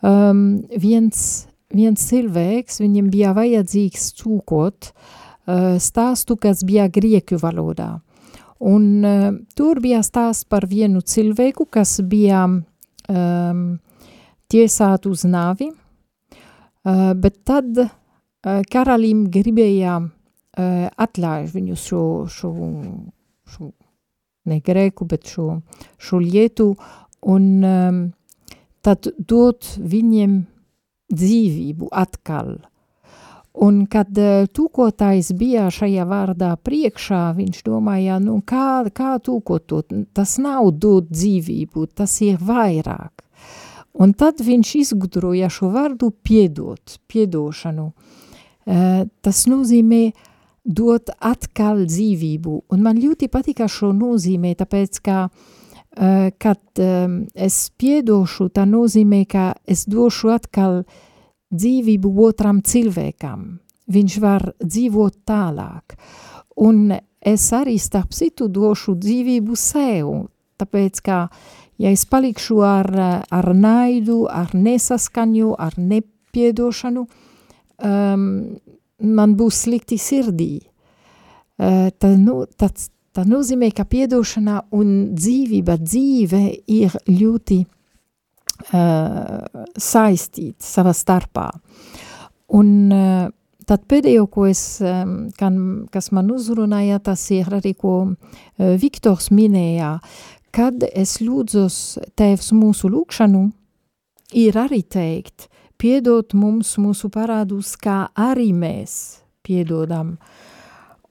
um, 0.02 0.64
viens 0.80 1.48
viens 1.74 2.08
cilvēks, 2.10 2.80
viņam 2.84 3.10
bija 3.14 3.34
vajadzīgs 3.36 4.12
cūkot 4.20 4.90
uh, 4.90 5.76
stāstu, 5.82 6.38
kas 6.38 6.64
bija 6.66 6.88
grieķu 6.94 7.40
valodā. 7.42 7.98
Un 8.64 8.86
uh, 9.04 9.30
tur 9.58 9.82
bija 9.84 10.04
stāsts 10.06 10.48
par 10.50 10.68
vienu 10.70 11.02
cilvēku, 11.02 11.68
kas 11.74 11.98
bija 12.08 12.46
um, 12.48 13.64
tiesāt 14.52 15.08
uz 15.10 15.26
nāvi, 15.28 15.72
uh, 15.74 17.12
bet 17.18 17.42
tad 17.48 17.84
uh, 17.84 17.90
karalim 18.72 19.28
gribēja 19.34 20.00
uh, 20.00 20.88
atļauj 21.08 21.50
viņu 21.58 21.80
šo, 21.80 22.04
šo, 22.32 22.54
šo 23.50 23.72
ne 24.50 24.60
grēku, 24.64 25.08
bet 25.10 25.30
šo, 25.30 25.62
šo 26.02 26.20
lietu, 26.24 26.74
un 27.22 27.48
um, 27.64 28.04
tad 28.84 29.08
dot 29.18 29.76
viņiem 29.80 30.44
dzīvību 31.14 31.90
atkal. 31.92 32.56
Un 33.64 33.84
kad 33.86 34.10
uh, 34.18 34.48
tūkotājs 34.50 35.30
bija 35.38 35.68
šajā 35.74 36.08
vārdā 36.10 36.56
priekšā, 36.58 37.28
viņš 37.38 37.62
domāja, 37.68 38.18
nu 38.24 38.40
kā, 38.42 38.82
kā 38.90 39.16
tūkot 39.22 39.68
to, 39.70 39.84
tas 40.14 40.40
nav 40.42 40.72
dot 40.74 41.12
dzīvību, 41.14 41.86
tas 41.94 42.18
ir 42.26 42.42
vairāk. 42.42 43.22
Un 43.94 44.16
tad 44.18 44.42
viņš 44.42 44.72
izgudroja 44.80 45.52
šo 45.54 45.70
vārdu 45.76 46.10
piedot, 46.26 46.98
piedošanu. 47.06 47.92
Uh, 48.64 49.04
tas 49.22 49.46
nozīmē 49.46 50.08
dot 50.64 51.12
atkal 51.20 51.84
dzīvību, 51.86 52.54
un 52.72 52.84
man 52.84 53.00
ļoti 53.00 53.28
patika 53.32 53.68
šo 53.68 53.92
nozīmē, 53.96 54.54
tāpēc, 54.60 55.00
ka 55.04 55.18
uh, 55.28 55.52
kad 56.38 56.60
um, 56.80 57.24
es 57.36 57.70
piedošu, 57.78 58.50
tā 58.50 58.66
nozīmē, 58.66 59.24
ka 59.30 59.54
es 59.70 59.86
došu 59.86 60.32
atkal 60.34 60.84
dzīvību, 61.54 62.14
otram 62.26 62.62
cilvēkam. 62.66 63.60
Viņš 63.94 64.20
var 64.24 64.48
dzīvot 64.64 65.20
tālāk. 65.28 65.98
Un 66.64 66.94
es 67.22 67.46
arī 67.54 67.76
starp 67.78 68.14
citu 68.16 68.48
došu 68.48 68.96
dzīvību 68.98 69.58
sev, 69.60 70.30
tāpēc, 70.58 71.02
ka, 71.04 71.28
ja 71.78 71.92
es 71.94 72.06
palikšu 72.10 72.62
ar, 72.66 72.90
ar 73.30 73.54
naidu, 73.54 74.24
ar 74.32 74.54
nesaskaņu, 74.56 75.54
ar 75.60 75.78
nepiedošanu, 75.78 77.06
um, 77.06 78.26
man 79.02 79.36
būs 79.40 79.64
slikti 79.66 79.98
sirdī. 80.02 80.54
Uh, 81.58 81.90
tā, 81.98 82.14
nu, 82.18 82.44
tāds, 82.60 82.90
tā 83.14 83.26
nozīmē, 83.30 83.72
ka 83.76 83.86
piedošana 83.90 84.64
un 84.76 85.16
dzīvība, 85.16 85.78
dzīve 85.82 86.42
ir 86.74 86.98
ļoti 87.10 87.60
uh, 87.64 87.70
saistīti 89.78 90.66
savā 90.66 90.94
starpā. 90.98 91.48
Un 92.54 92.70
uh, 92.94 93.30
tad 93.70 93.86
pēdējo, 93.90 94.28
ko 94.34 94.48
es, 94.50 94.64
um, 94.84 95.30
kan, 95.40 95.58
kas 95.94 96.12
man 96.16 96.32
uzrunāja, 96.34 97.00
tas 97.04 97.26
ir 97.34 97.50
arī, 97.54 97.74
ko 97.78 97.96
uh, 98.06 98.16
Viktors 98.82 99.30
minēja, 99.34 99.98
kad 100.54 100.86
es 100.92 101.20
lūdzos 101.24 101.80
Tēvs 102.18 102.52
mūsu 102.58 102.92
lūkšanu, 102.94 103.48
ir 104.38 104.58
arī 104.60 104.84
teikt, 104.84 105.50
piedot 105.84 106.34
mums 106.40 106.78
mūsu 106.80 107.12
parādus, 107.12 107.76
kā 107.76 108.06
arī 108.16 108.54
mēs 108.56 108.96
piedodam. 109.44 110.16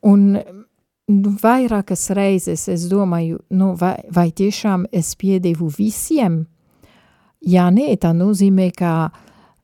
Un 0.08 0.32
nu, 0.32 1.34
vairākas 1.42 2.08
reizes 2.16 2.64
es 2.72 2.88
domāju, 2.88 3.42
nu, 3.52 3.74
vai, 3.76 3.98
vai 4.08 4.30
tiešām 4.32 4.88
es 4.96 5.12
piedevu 5.20 5.68
visiem, 5.76 6.46
Ja 7.42 7.66
nē, 7.74 7.90
tā 7.98 8.12
nozīmē, 8.14 8.70
ka 8.78 9.10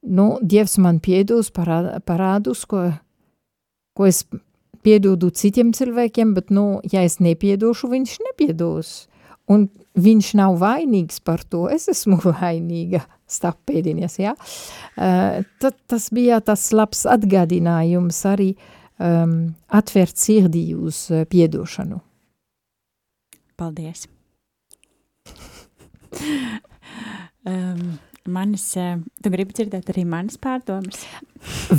nu, 0.03 0.39
Dievs 0.43 0.79
man 0.83 0.99
piedos 1.03 1.53
parā, 1.55 2.01
parādus, 2.03 2.65
ko, 2.67 2.89
ko 3.95 4.09
es 4.09 4.25
piedodu 4.83 5.31
citiem 5.31 5.71
cilvēkiem, 5.75 6.35
bet, 6.35 6.51
nu, 6.51 6.81
ja 6.91 7.05
es 7.07 7.21
nepiedošu, 7.23 7.91
viņš 7.93 8.17
nepiedos. 8.27 9.07
Un 9.49 9.69
viņš 9.99 10.33
nav 10.39 10.59
vainīgs 10.63 11.21
par 11.25 11.43
to, 11.45 11.67
es 11.73 11.89
esmu 11.93 12.19
vainīga 12.41 13.05
starp 13.29 13.61
pēdiņas, 13.69 14.19
ja? 14.23 14.35
Uh, 14.97 15.45
tad 15.63 15.79
tas 15.91 16.09
bija 16.15 16.41
tas 16.45 16.71
labs 16.73 17.05
atgādinājums 17.09 18.21
arī 18.29 18.53
um, 18.55 19.55
atvērt 19.69 20.17
sirdī 20.21 20.71
uz 20.77 21.07
uh, 21.13 21.27
piedošanu. 21.29 22.01
Paldies! 23.59 24.07
Um, 27.49 27.95
manis, 28.29 28.65
uh, 28.77 28.99
tu 29.23 29.31
gribi 29.33 29.55
dzirdēt 29.57 29.89
arī 29.93 30.03
manas 30.05 30.37
pārdomas? 30.43 31.05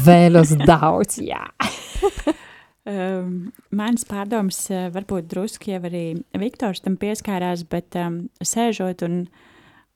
Vēlos 0.05 0.55
daudz, 0.63 1.19
jā. 1.21 1.43
um, 2.89 3.51
manas 3.75 4.05
pārdomas 4.09 4.59
uh, 4.73 4.87
varbūt 4.93 5.29
drusku 5.31 5.71
jau 5.71 5.81
arī 5.87 6.03
Viktors 6.41 6.83
tam 6.85 6.97
pieskārās, 6.99 7.63
bet 7.69 7.97
um, 7.99 8.23
sēžot 8.41 9.05
un, 9.07 9.21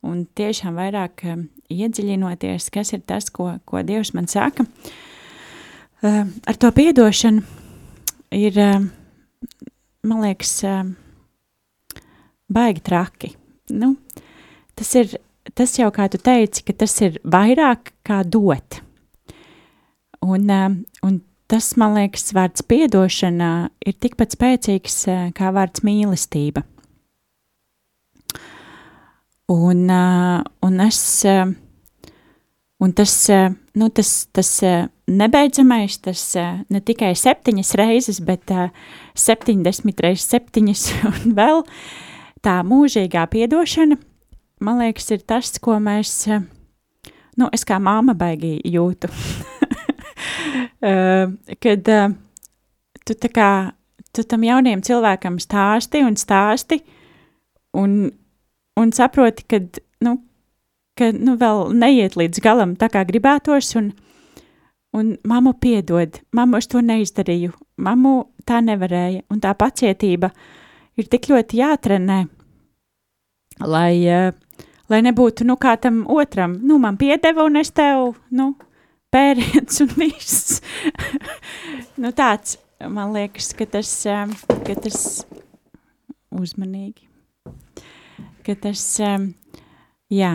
un 0.05 0.23
tiešām 0.37 0.77
vairāk 0.79 1.25
um, 1.31 1.47
iedziļinoties, 1.73 2.69
kas 2.73 2.93
ir 2.95 3.03
tas, 3.09 3.29
ko, 3.33 3.51
ko 3.65 3.83
Dievs 3.85 4.13
man 4.17 4.29
saka, 4.31 4.67
uh, 6.05 6.23
ar 6.23 6.59
to 6.61 6.71
piedošanu 6.75 7.43
ir, 8.37 8.61
uh, 8.61 8.87
man 10.05 10.23
liekas, 10.23 10.55
uh, 10.69 12.05
baigi 12.53 12.85
traki. 12.85 13.33
Nu, 13.73 13.95
tas 14.77 14.95
ir 14.99 15.15
tas 15.57 15.75
jau, 15.77 15.89
kā 15.93 16.07
tu 16.11 16.19
teici, 16.21 16.63
ka 16.65 16.75
tas 16.83 16.95
ir 17.03 17.19
vairāk 17.23 17.93
kā 18.05 18.21
dot. 18.23 18.79
Un, 20.23 20.47
um, 20.47 20.79
un 21.03 21.19
tas, 21.53 21.73
man 21.77 21.93
liekas, 21.97 22.31
vārds 22.33 22.65
piedošana 22.65 23.49
ir 23.85 23.97
tikpat 24.01 24.33
spēcīgs 24.33 25.03
uh, 25.07 25.25
kā 25.37 25.51
vārds 25.53 25.83
mīlestība. 25.85 26.65
Un, 29.53 29.83
uh, 29.85 30.41
un 30.65 30.81
es, 30.87 31.01
uh, 31.29 31.51
un 32.81 32.95
tas, 32.97 33.13
nu, 33.77 33.89
tas, 33.93 34.13
tas 34.33 34.53
nebeidzamais, 35.07 35.99
tas 36.01 36.23
ne 36.73 36.81
tikai 36.81 37.11
septiņas 37.19 37.75
reizes, 37.77 38.23
bet 38.23 38.49
septiņdesmit 39.19 40.01
reizes 40.01 40.33
septiņas 40.33 40.87
un 41.11 41.37
vēl 41.37 41.63
tā 42.41 42.57
mūžīgā 42.65 43.27
piedošana– 43.35 43.99
man 44.63 44.79
liekas, 44.79 45.11
ir 45.11 45.23
tas, 45.27 45.51
ko 45.61 45.77
mēs, 45.83 46.13
eh, 46.31 46.43
nu, 47.37 47.49
es 47.53 47.65
kā 47.67 47.79
māma 47.83 48.15
baigi 48.17 48.59
jūtu. 48.63 49.11
Eh, 50.81 51.55
kad 51.63 51.87
uh, 51.89 52.11
tu 53.07 53.15
tā 53.15 53.29
kā, 53.31 53.49
tu 54.13 54.25
tam 54.27 54.43
jauniem 54.45 54.83
cilvēkam 54.85 55.39
stāsti 55.41 56.03
un 56.05 56.17
stāsti 56.19 56.81
un, 57.79 58.11
un 58.79 58.91
saproti, 58.93 59.45
ka, 59.49 59.61
nu, 60.05 60.17
ka, 60.99 61.11
nu, 61.15 61.37
vēl 61.39 61.73
neiet 61.79 62.17
līdz 62.19 62.43
galam 62.43 62.75
tā 62.79 62.91
kā 62.93 63.05
gribētos 63.07 63.73
un, 63.79 63.93
un 64.93 65.15
mammu 65.27 65.55
piedod, 65.63 66.19
mammu 66.35 66.59
es 66.59 66.69
to 66.69 66.83
neizdarīju, 66.83 67.53
mammu 67.81 68.13
tā 68.47 68.59
nevarēja 68.65 69.23
un 69.31 69.41
tā 69.43 69.55
pacietība 69.57 70.33
ir 70.99 71.09
tik 71.09 71.31
ļoti 71.31 71.63
jātrenē, 71.63 72.19
lai, 73.63 73.95
uh, 74.03 74.67
lai 74.91 75.01
nebūtu, 75.07 75.47
nu, 75.47 75.57
kā 75.57 75.77
tam 75.81 76.03
otram, 76.11 76.59
nu, 76.61 76.77
man 76.83 76.99
piedeva 76.99 77.47
un 77.47 77.63
es 77.63 77.71
tev, 77.71 78.13
nu, 78.35 78.51
pēriens 79.13 79.81
un 79.83 79.93
viss. 79.97 80.59
nu, 82.01 82.11
tāds, 82.15 82.57
man 82.81 83.13
liekas, 83.15 83.53
ka 83.57 83.67
tas, 83.77 83.91
um, 84.09 84.33
ka 84.65 84.75
tas 84.81 84.99
uzmanīgi, 86.33 87.07
ka 88.45 88.57
tas, 88.65 88.83
um, 89.05 89.29
jā, 90.13 90.33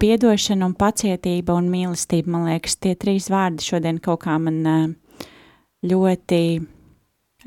piedošana 0.00 0.66
un 0.66 0.74
pacietība 0.78 1.56
un 1.56 1.70
mīlestība, 1.72 2.32
man 2.32 2.48
liekas, 2.50 2.78
tie 2.80 2.96
trīs 2.98 3.28
vārdi 3.32 3.64
šodien 3.64 4.00
kaut 4.02 4.24
kā 4.24 4.36
man 4.42 4.58
uh, 4.66 5.28
ļoti, 5.86 6.42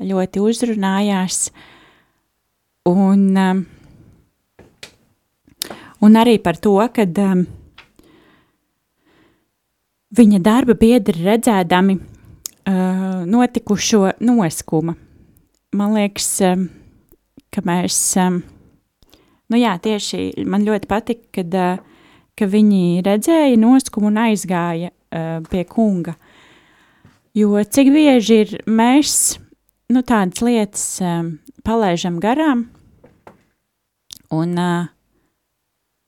ļoti 0.00 0.42
uzrunājās, 0.46 1.44
un, 2.90 3.24
um, 3.36 3.64
un 6.06 6.20
arī 6.20 6.38
par 6.42 6.58
to, 6.62 6.76
ka 6.94 7.06
um, 7.26 7.44
viņa 10.16 10.40
darba 10.42 10.74
biedri 10.78 11.24
redzēdami 11.24 11.96
uh, 11.96 13.22
notikušo 13.26 14.16
noskuma. 14.24 14.96
Man 15.76 15.94
liekas, 15.94 16.28
um, 16.46 16.66
ka 17.54 17.62
mēs, 17.66 17.98
um, 18.18 18.40
nu 19.50 19.60
jā, 19.60 19.76
tieši 19.82 20.46
man 20.50 20.66
ļoti 20.66 20.90
patika, 20.90 21.26
kad, 21.38 21.54
uh, 21.54 22.08
ka 22.38 22.48
viņi 22.50 23.04
redzēja 23.06 23.60
noskumu 23.60 24.10
un 24.10 24.18
aizgāja 24.26 24.90
uh, 24.90 25.38
pie 25.50 25.64
kunga. 25.70 26.16
Jo 27.36 27.62
cik 27.62 27.92
bieži 27.94 28.42
ir 28.44 28.56
mēs, 28.66 29.38
nu 29.94 30.02
tādas 30.02 30.42
lietas 30.42 30.86
um, 31.04 31.36
palaižam 31.66 32.18
garām 32.22 32.66
un 34.34 34.58
uh, 34.58 34.90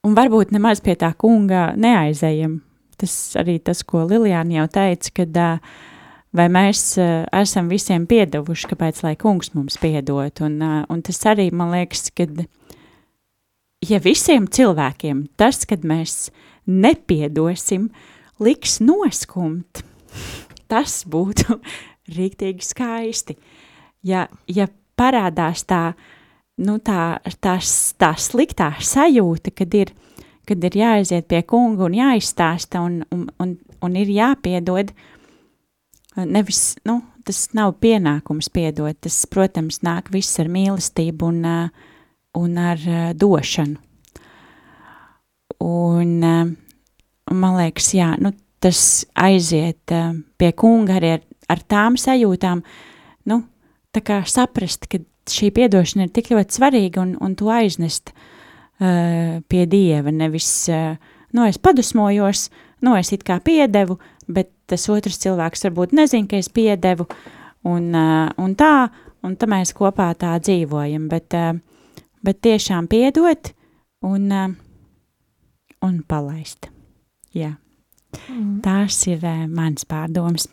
un 0.02 0.18
varbūt 0.18 0.50
nemaz 0.54 0.82
pie 0.82 0.96
tā 0.98 1.12
kunga 1.18 1.72
neaizējam. 1.78 2.58
Tas 3.02 3.14
arī 3.40 3.58
tas, 3.64 3.82
ko 3.86 4.04
Lilijāna 4.06 4.60
jau 4.60 4.68
teica, 4.78 5.12
kad 5.18 5.38
uh, 5.42 5.72
vai 6.36 6.48
mēs 6.52 6.84
uh, 7.00 7.24
esam 7.42 7.70
visiem 7.72 8.06
piedevuši, 8.08 8.70
kāpēc 8.70 9.02
lai 9.04 9.16
kungs 9.20 9.52
mums 9.56 9.78
piedot, 9.82 10.44
un, 10.46 10.58
uh, 10.62 10.80
un 10.92 11.02
tas 11.04 11.18
arī, 11.32 11.48
man 11.54 11.74
liekas, 11.74 12.08
kad 12.14 12.44
ja 13.82 14.00
visiem 14.02 14.46
cilvēkiem 14.46 15.26
tas, 15.40 15.64
kad 15.68 15.84
mēs 15.86 16.30
nepiedosim, 16.70 17.90
liks 18.42 18.78
noskumt, 18.84 19.82
tas 20.70 21.02
būtu 21.10 21.58
rīktīgi 22.16 22.70
skaisti. 22.70 23.36
Ja, 24.06 24.26
ja 24.46 24.68
parādās 24.98 25.66
tā 25.66 25.92
nu, 26.62 26.78
tā, 26.84 27.18
tā, 27.42 27.56
tā 27.98 28.12
sliktā 28.18 28.72
sajūta, 28.82 29.52
kad 29.56 29.74
ir, 29.74 29.92
kad 30.48 30.64
ir 30.66 30.76
jāaiziet 30.76 31.28
pie 31.30 31.42
kunga 31.46 31.86
un 31.86 31.96
jāizstāsta 31.96 32.82
un, 32.82 33.02
un, 33.14 33.26
un, 33.42 33.54
un 33.82 33.96
ir 33.98 34.10
jāpiedod, 34.10 34.90
nevis, 36.16 36.62
nu, 36.88 37.00
tas 37.26 37.44
nav 37.56 37.76
pienākums 37.82 38.50
piedot, 38.52 38.98
tas, 39.04 39.22
protams, 39.30 39.80
nāk 39.86 40.10
viss 40.14 40.40
ar 40.42 40.50
mīlestību 40.52 41.30
un, 41.30 41.44
un 42.38 42.58
ar 42.58 42.82
došanu. 43.18 43.78
Un, 45.62 46.16
man 47.30 47.54
liekas, 47.60 47.92
jā, 47.94 48.10
nu, 48.18 48.32
tas 48.62 49.04
aiziet 49.18 49.94
pie 50.38 50.50
kunga 50.58 50.98
arī 50.98 51.16
ar, 51.18 51.24
ar 51.54 51.62
tām 51.70 51.98
sajūtām, 52.00 52.64
nu, 53.30 53.38
tā 53.94 54.02
kā 54.02 54.20
saprast, 54.26 54.90
ka 54.90 54.98
šī 55.30 55.52
piedošana 55.54 56.08
ir 56.08 56.14
tik 56.14 56.32
ļoti 56.34 56.58
svarīga 56.58 57.04
un, 57.04 57.14
un 57.22 57.38
to 57.38 57.50
aiznest. 57.54 58.10
uh, 58.10 58.41
pie 58.78 59.66
Dieva, 59.66 60.12
nevis, 60.14 60.48
uh, 60.72 60.96
nu, 61.32 61.44
es 61.46 61.58
padusmojos, 61.58 62.48
nu, 62.82 62.96
es 62.98 63.12
it 63.12 63.24
kā 63.26 63.38
piedevu, 63.44 63.98
bet 64.28 64.50
tas 64.70 64.88
otrs 64.92 65.20
cilvēks 65.22 65.66
varbūt 65.68 65.94
nezin, 65.96 66.26
ka 66.30 66.38
es 66.40 66.50
piedevu, 66.52 67.06
un, 67.68 67.90
uh, 67.94 68.28
un 68.42 68.56
tā, 68.58 68.88
un 69.22 69.36
tā 69.36 69.48
mēs 69.50 69.74
kopā 69.76 70.10
tā 70.18 70.34
dzīvojam, 70.42 71.08
bet, 71.12 71.36
bet 72.22 72.42
tiešām 72.42 72.88
piedot 72.90 73.52
un, 74.08 74.28
un 75.82 76.02
palaist. 76.08 76.68
Jā. 77.36 77.54
Mm. 78.28 78.58
Tās 78.64 78.98
ir 79.08 79.22
mans 79.48 79.86
pārdoms. 79.88 80.50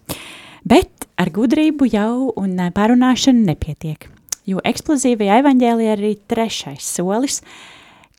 Bet 0.63 1.09
ar 1.19 1.31
gudrību 1.33 1.89
jau 1.91 2.29
un 2.39 2.55
parunāšanu 2.75 3.43
nepietiek 3.49 4.07
jo 4.49 4.61
eksplozīvajā 4.65 5.39
evaņģēlijā 5.43 5.93
ir 5.93 6.01
arī 6.01 6.13
trešais 6.29 6.87
solis, 6.97 7.41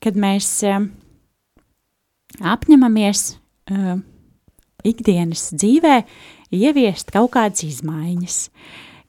kad 0.01 0.17
mēs 0.19 0.49
uh, 0.67 0.85
apņemamies 2.41 3.23
uh, 3.71 3.99
ikdienas 4.87 5.51
dzīvē 5.53 6.01
ieviest 6.51 7.13
kaut 7.13 7.33
kādas 7.35 7.65
izmaiņas, 7.67 8.37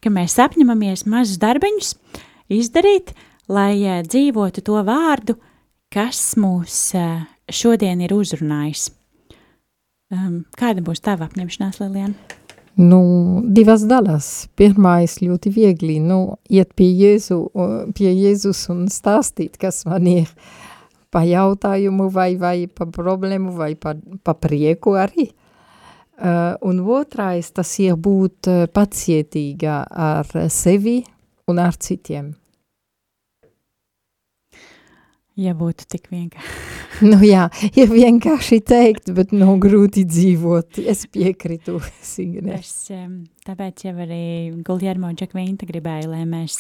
ka 0.03 0.13
mēs 0.13 0.39
apņemamies 0.43 1.07
mazus 1.11 1.41
darbiņus 1.43 1.95
izdarīt, 2.53 3.15
lai 3.49 3.77
uh, 3.81 4.03
dzīvotu 4.07 4.65
to 4.67 4.83
vārdu, 4.87 5.39
kas 5.93 6.35
mūs 6.41 6.83
uh, 6.99 7.25
šodien 7.53 8.05
ir 8.05 8.15
uzrunājis. 8.17 8.91
Um, 10.13 10.43
kāda 10.61 10.85
būs 10.85 11.01
tava 11.01 11.25
apņemšanās, 11.31 11.81
Liliana? 11.81 12.39
Nu, 12.77 13.43
divas 13.53 13.85
daļas. 13.85 14.29
Pirmais 14.57 15.19
ļoti 15.21 15.53
viegli, 15.53 15.99
nu, 16.01 16.39
iet 16.53 16.73
pie, 16.77 16.89
Jēzu, 16.97 17.39
pie 17.97 18.13
Jēzus 18.13 18.65
un 18.73 18.87
stāstīt, 18.93 19.59
kas 19.61 19.83
man 19.89 20.09
ir 20.09 20.31
pa 21.13 21.23
jautājumu 21.29 22.09
vai, 22.13 22.33
vai 22.41 22.67
pa 22.67 22.89
problēmu 22.89 23.53
vai 23.57 23.75
pa, 23.77 23.95
pa 23.95 24.35
prieku 24.35 24.97
arī. 24.99 25.29
Uh, 26.23 26.55
un 26.69 26.83
otrais, 26.87 27.49
tas 27.51 27.71
ir 27.83 27.97
būt 27.99 28.49
pacietīga 28.73 29.83
ar 29.91 30.29
sevi 30.53 31.01
un 31.51 31.59
ar 31.59 31.77
citiem. 31.81 32.31
Ja 35.41 35.55
būtu 35.57 35.87
tik 35.89 36.11
vienkārši. 36.13 36.73
nu 37.11 37.17
jā, 37.25 37.47
ir 37.73 37.89
vienkārši 37.89 38.59
teikt, 38.69 39.09
bet 39.17 39.33
nav 39.33 39.55
grūti 39.63 40.05
dzīvot. 40.05 40.83
Es 40.93 41.07
piekritu, 41.13 41.79
Signe. 42.13 42.59
Es, 42.59 42.91
tāpēc 43.47 43.87
jau 43.87 43.95
arī 44.05 44.25
Guljermo 44.67 45.13
Džekvinta 45.17 45.69
gribēja, 45.69 46.11
lai 46.13 46.27
mēs, 46.29 46.59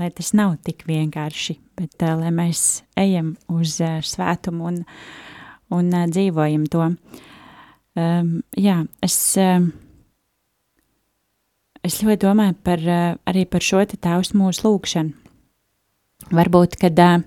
lai 0.00 0.10
tas 0.12 0.34
nav 0.36 0.58
tik 0.66 0.84
vienkārši, 0.88 1.56
bet 1.80 2.04
lai 2.04 2.34
mēs 2.34 2.82
ejam 3.00 3.34
uz 3.52 3.78
svētumu 3.80 4.68
un, 4.68 4.82
un 5.72 5.90
uh, 5.94 6.04
dzīvojam 6.12 6.68
to. 6.68 6.92
Um, 7.94 8.30
jā, 8.58 8.80
es, 9.06 9.16
es 11.80 12.00
ļoti 12.04 12.24
domāju 12.26 12.60
par, 12.66 12.88
arī 13.24 13.48
par 13.48 13.64
šo 13.64 13.84
te 13.88 13.96
tēvs 13.96 14.34
mūsu 14.36 14.68
lūgšanu. 14.68 15.20
Varbūt, 16.34 16.76
kad 16.80 17.00
uh, 17.00 17.22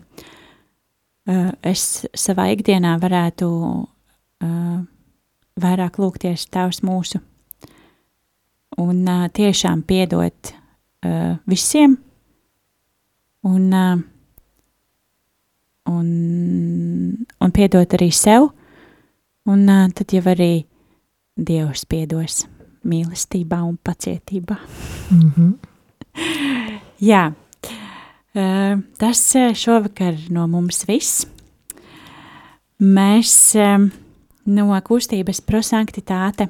es 1.28 2.06
savā 2.16 2.48
ikdienā 2.56 2.98
varētu 3.02 3.48
uh, 3.48 4.78
vairāk 5.60 6.00
lūgties 6.00 6.48
tēvs 6.54 6.84
mūsu 6.88 7.20
un 8.78 9.02
uh, 9.08 9.28
tiešām 9.34 9.84
piedot 9.88 10.54
visiem 11.48 11.94
un, 13.48 13.74
un, 15.88 16.08
un 17.40 17.54
piedot 17.54 17.96
arī 17.96 18.10
sev, 18.12 18.50
un 19.48 19.64
tad 19.96 20.12
jau 20.12 20.24
arī 20.34 20.52
Dievs 21.38 21.86
piedos 21.86 22.48
mīlestībā 22.88 23.60
un 23.62 23.78
pacietībā. 23.78 24.58
Mm 25.12 25.32
-hmm. 25.32 25.52
Jā, 27.12 27.32
tas 28.34 29.22
šovakar 29.58 30.20
no 30.30 30.46
mums 30.52 30.84
viss. 30.88 31.26
Mēs 32.78 33.32
uh, 33.58 33.88
no 34.48 34.72
kustības 34.86 35.42
prosanktitāte 35.44 36.48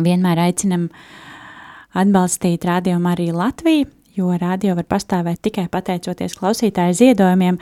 vienmēr 0.00 0.38
aicinam 0.48 0.88
atbalstīt 1.94 2.64
Radio 2.66 2.98
Mariju 3.02 3.34
Latviju, 3.38 3.86
jo 4.16 4.26
radio 4.38 4.74
var 4.78 4.86
pastāvēt 4.90 5.38
tikai 5.44 5.66
pateicoties 5.70 6.34
klausītāju 6.38 6.94
ziedojumiem. 7.00 7.56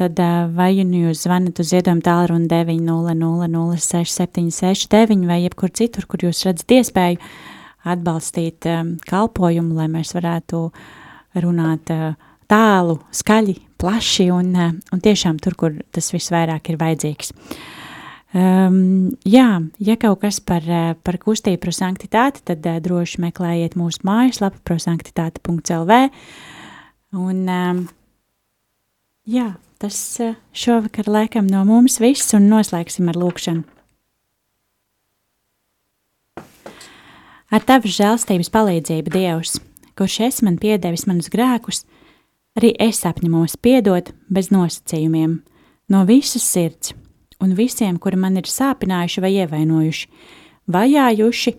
Tad 0.00 0.14
vai 0.56 0.84
nu 0.88 0.96
jūs 1.04 1.18
zvanat 1.26 1.56
uz 1.60 1.68
ziedojumu 1.74 2.02
tālruni 2.06 2.46
900-06-769 2.48 5.26
vai 5.28 5.38
jebkur 5.44 5.70
citur, 5.76 6.04
kur 6.08 6.18
jūs 6.24 6.44
redzat 6.48 6.70
iespēju 6.78 7.18
atbalstīt 7.90 8.60
um, 8.68 8.88
kalpojumu, 9.08 9.72
lai 9.76 9.88
mēs 9.92 10.10
varētu 10.16 10.56
runāt 11.34 11.92
tālu, 12.50 12.96
skaļi, 13.14 13.56
plaši 13.80 14.30
un, 14.34 14.54
un 14.92 15.02
tiešām 15.02 15.38
tur, 15.42 15.56
kur 15.58 15.76
tas 15.94 16.10
visvairāk 16.14 16.72
ir 16.72 16.80
vajadzīgs. 16.80 17.34
Um, 18.30 19.10
jā, 19.26 19.58
ja 19.82 19.96
kaut 19.98 20.20
kas 20.22 20.36
par, 20.46 20.62
par 21.02 21.16
kustību 21.18 21.58
prosanktitāti, 21.64 22.44
tad 22.46 22.66
uh, 22.68 22.76
droši 22.78 23.18
meklējiet 23.24 23.74
mūsu 23.74 24.04
mājaslapu 24.06 24.60
prosanktitāte.lv 24.62 25.96
un 27.18 27.40
um, 27.50 27.80
jā, 29.26 29.48
tas 29.82 29.98
uh, 30.22 30.38
šovakar 30.54 31.10
laikam 31.10 31.50
no 31.50 31.64
mums 31.66 31.98
viss 31.98 32.30
un 32.38 32.46
noslēgsim 32.52 33.10
ar 33.10 33.18
lūkšanu. 33.18 33.66
Ar 37.50 37.66
tavas 37.66 37.98
žēlstības 37.98 38.52
palīdzību, 38.54 39.10
Dievs, 39.10 39.58
kurš 40.00 40.16
esi 40.30 40.48
man 40.48 40.56
piedevis 40.58 41.04
manus 41.06 41.28
grēkus, 41.32 41.84
arī 42.56 42.72
es 42.80 43.04
apņemos 43.04 43.60
piedot 43.60 44.10
bez 44.32 44.48
nosacījumiem, 44.54 45.38
no 45.92 46.02
visas 46.08 46.48
sirds– 46.48 46.96
un 47.40 47.54
visiem, 47.56 47.98
kuri 47.98 48.18
man 48.20 48.38
ir 48.38 48.48
sāpinājuši 48.48 49.24
vai 49.24 49.32
ievainojuši, 49.40 50.08
vajājuši 50.70 51.54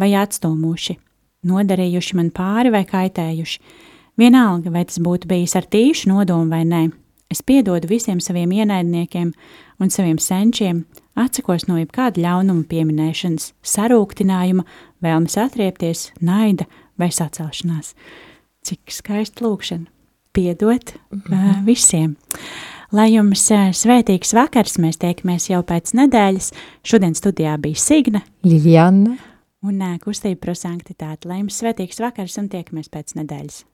vai 0.00 0.12
atstūmuši, 0.20 0.98
nodarījuši 1.48 2.18
man 2.18 2.30
pāri 2.34 2.72
vai 2.74 2.84
kaitējuši. 2.88 3.62
Vienalga, 4.20 4.70
vai 4.70 4.84
tas 4.88 5.00
būtu 5.00 5.28
bijis 5.30 5.56
ar 5.56 5.66
tīšu 5.72 6.10
nodomu 6.12 6.52
vai 6.52 6.62
nē, 6.68 6.82
es 7.32 7.40
piedodu 7.40 7.88
visiem 7.88 8.20
saviem 8.20 8.52
ienaidniekiem 8.52 9.32
un 9.80 9.90
saviem 9.90 10.20
senčiem, 10.20 10.84
atsakos 11.16 11.64
no 11.68 11.78
jebkāda 11.80 12.20
ļaunuma 12.20 12.68
pieminēšanas, 12.68 13.54
sarūktinājuma, 13.64 14.66
vēlmes 15.02 15.38
atriepties, 15.40 16.10
naida 16.20 16.68
vai 17.02 17.10
sacelšanās. 17.14 17.96
Cik 18.62 18.94
skaista 18.94 19.44
lūkšana! 19.44 19.90
Piedot 20.32 20.94
mm 21.10 21.22
-hmm. 21.26 21.66
visiem! 21.66 22.16
Lai 22.92 23.14
jums 23.14 23.48
svētīgs 23.72 24.34
vakars, 24.36 24.78
mēs 24.78 24.98
tiekamies 25.00 25.50
jau 25.50 25.62
pēc 25.62 25.94
nedēļas. 25.96 26.52
Šodien 26.84 27.14
studijā 27.14 27.56
bija 27.58 27.76
Signa, 27.76 28.20
Liljana 28.44 29.16
un 29.62 29.82
kustība 30.02 30.40
prosanktitāte. 30.40 31.28
Lai 31.28 31.38
jums 31.38 31.62
svētīgs 31.62 32.00
vakars 32.02 32.38
un 32.38 32.48
tiekamies 32.48 32.90
pēc 32.92 33.14
nedēļas. 33.14 33.64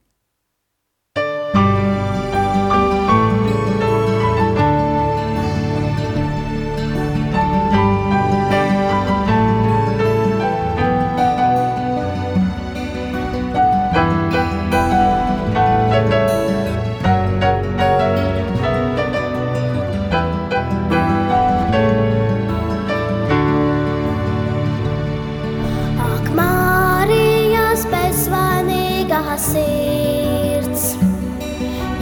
sirds, 29.39 30.85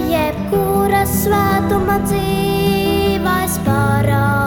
jebkura 0.09 1.03
svētuma 1.11 2.01
dzīvais 2.09 3.61
parāds. 3.67 4.46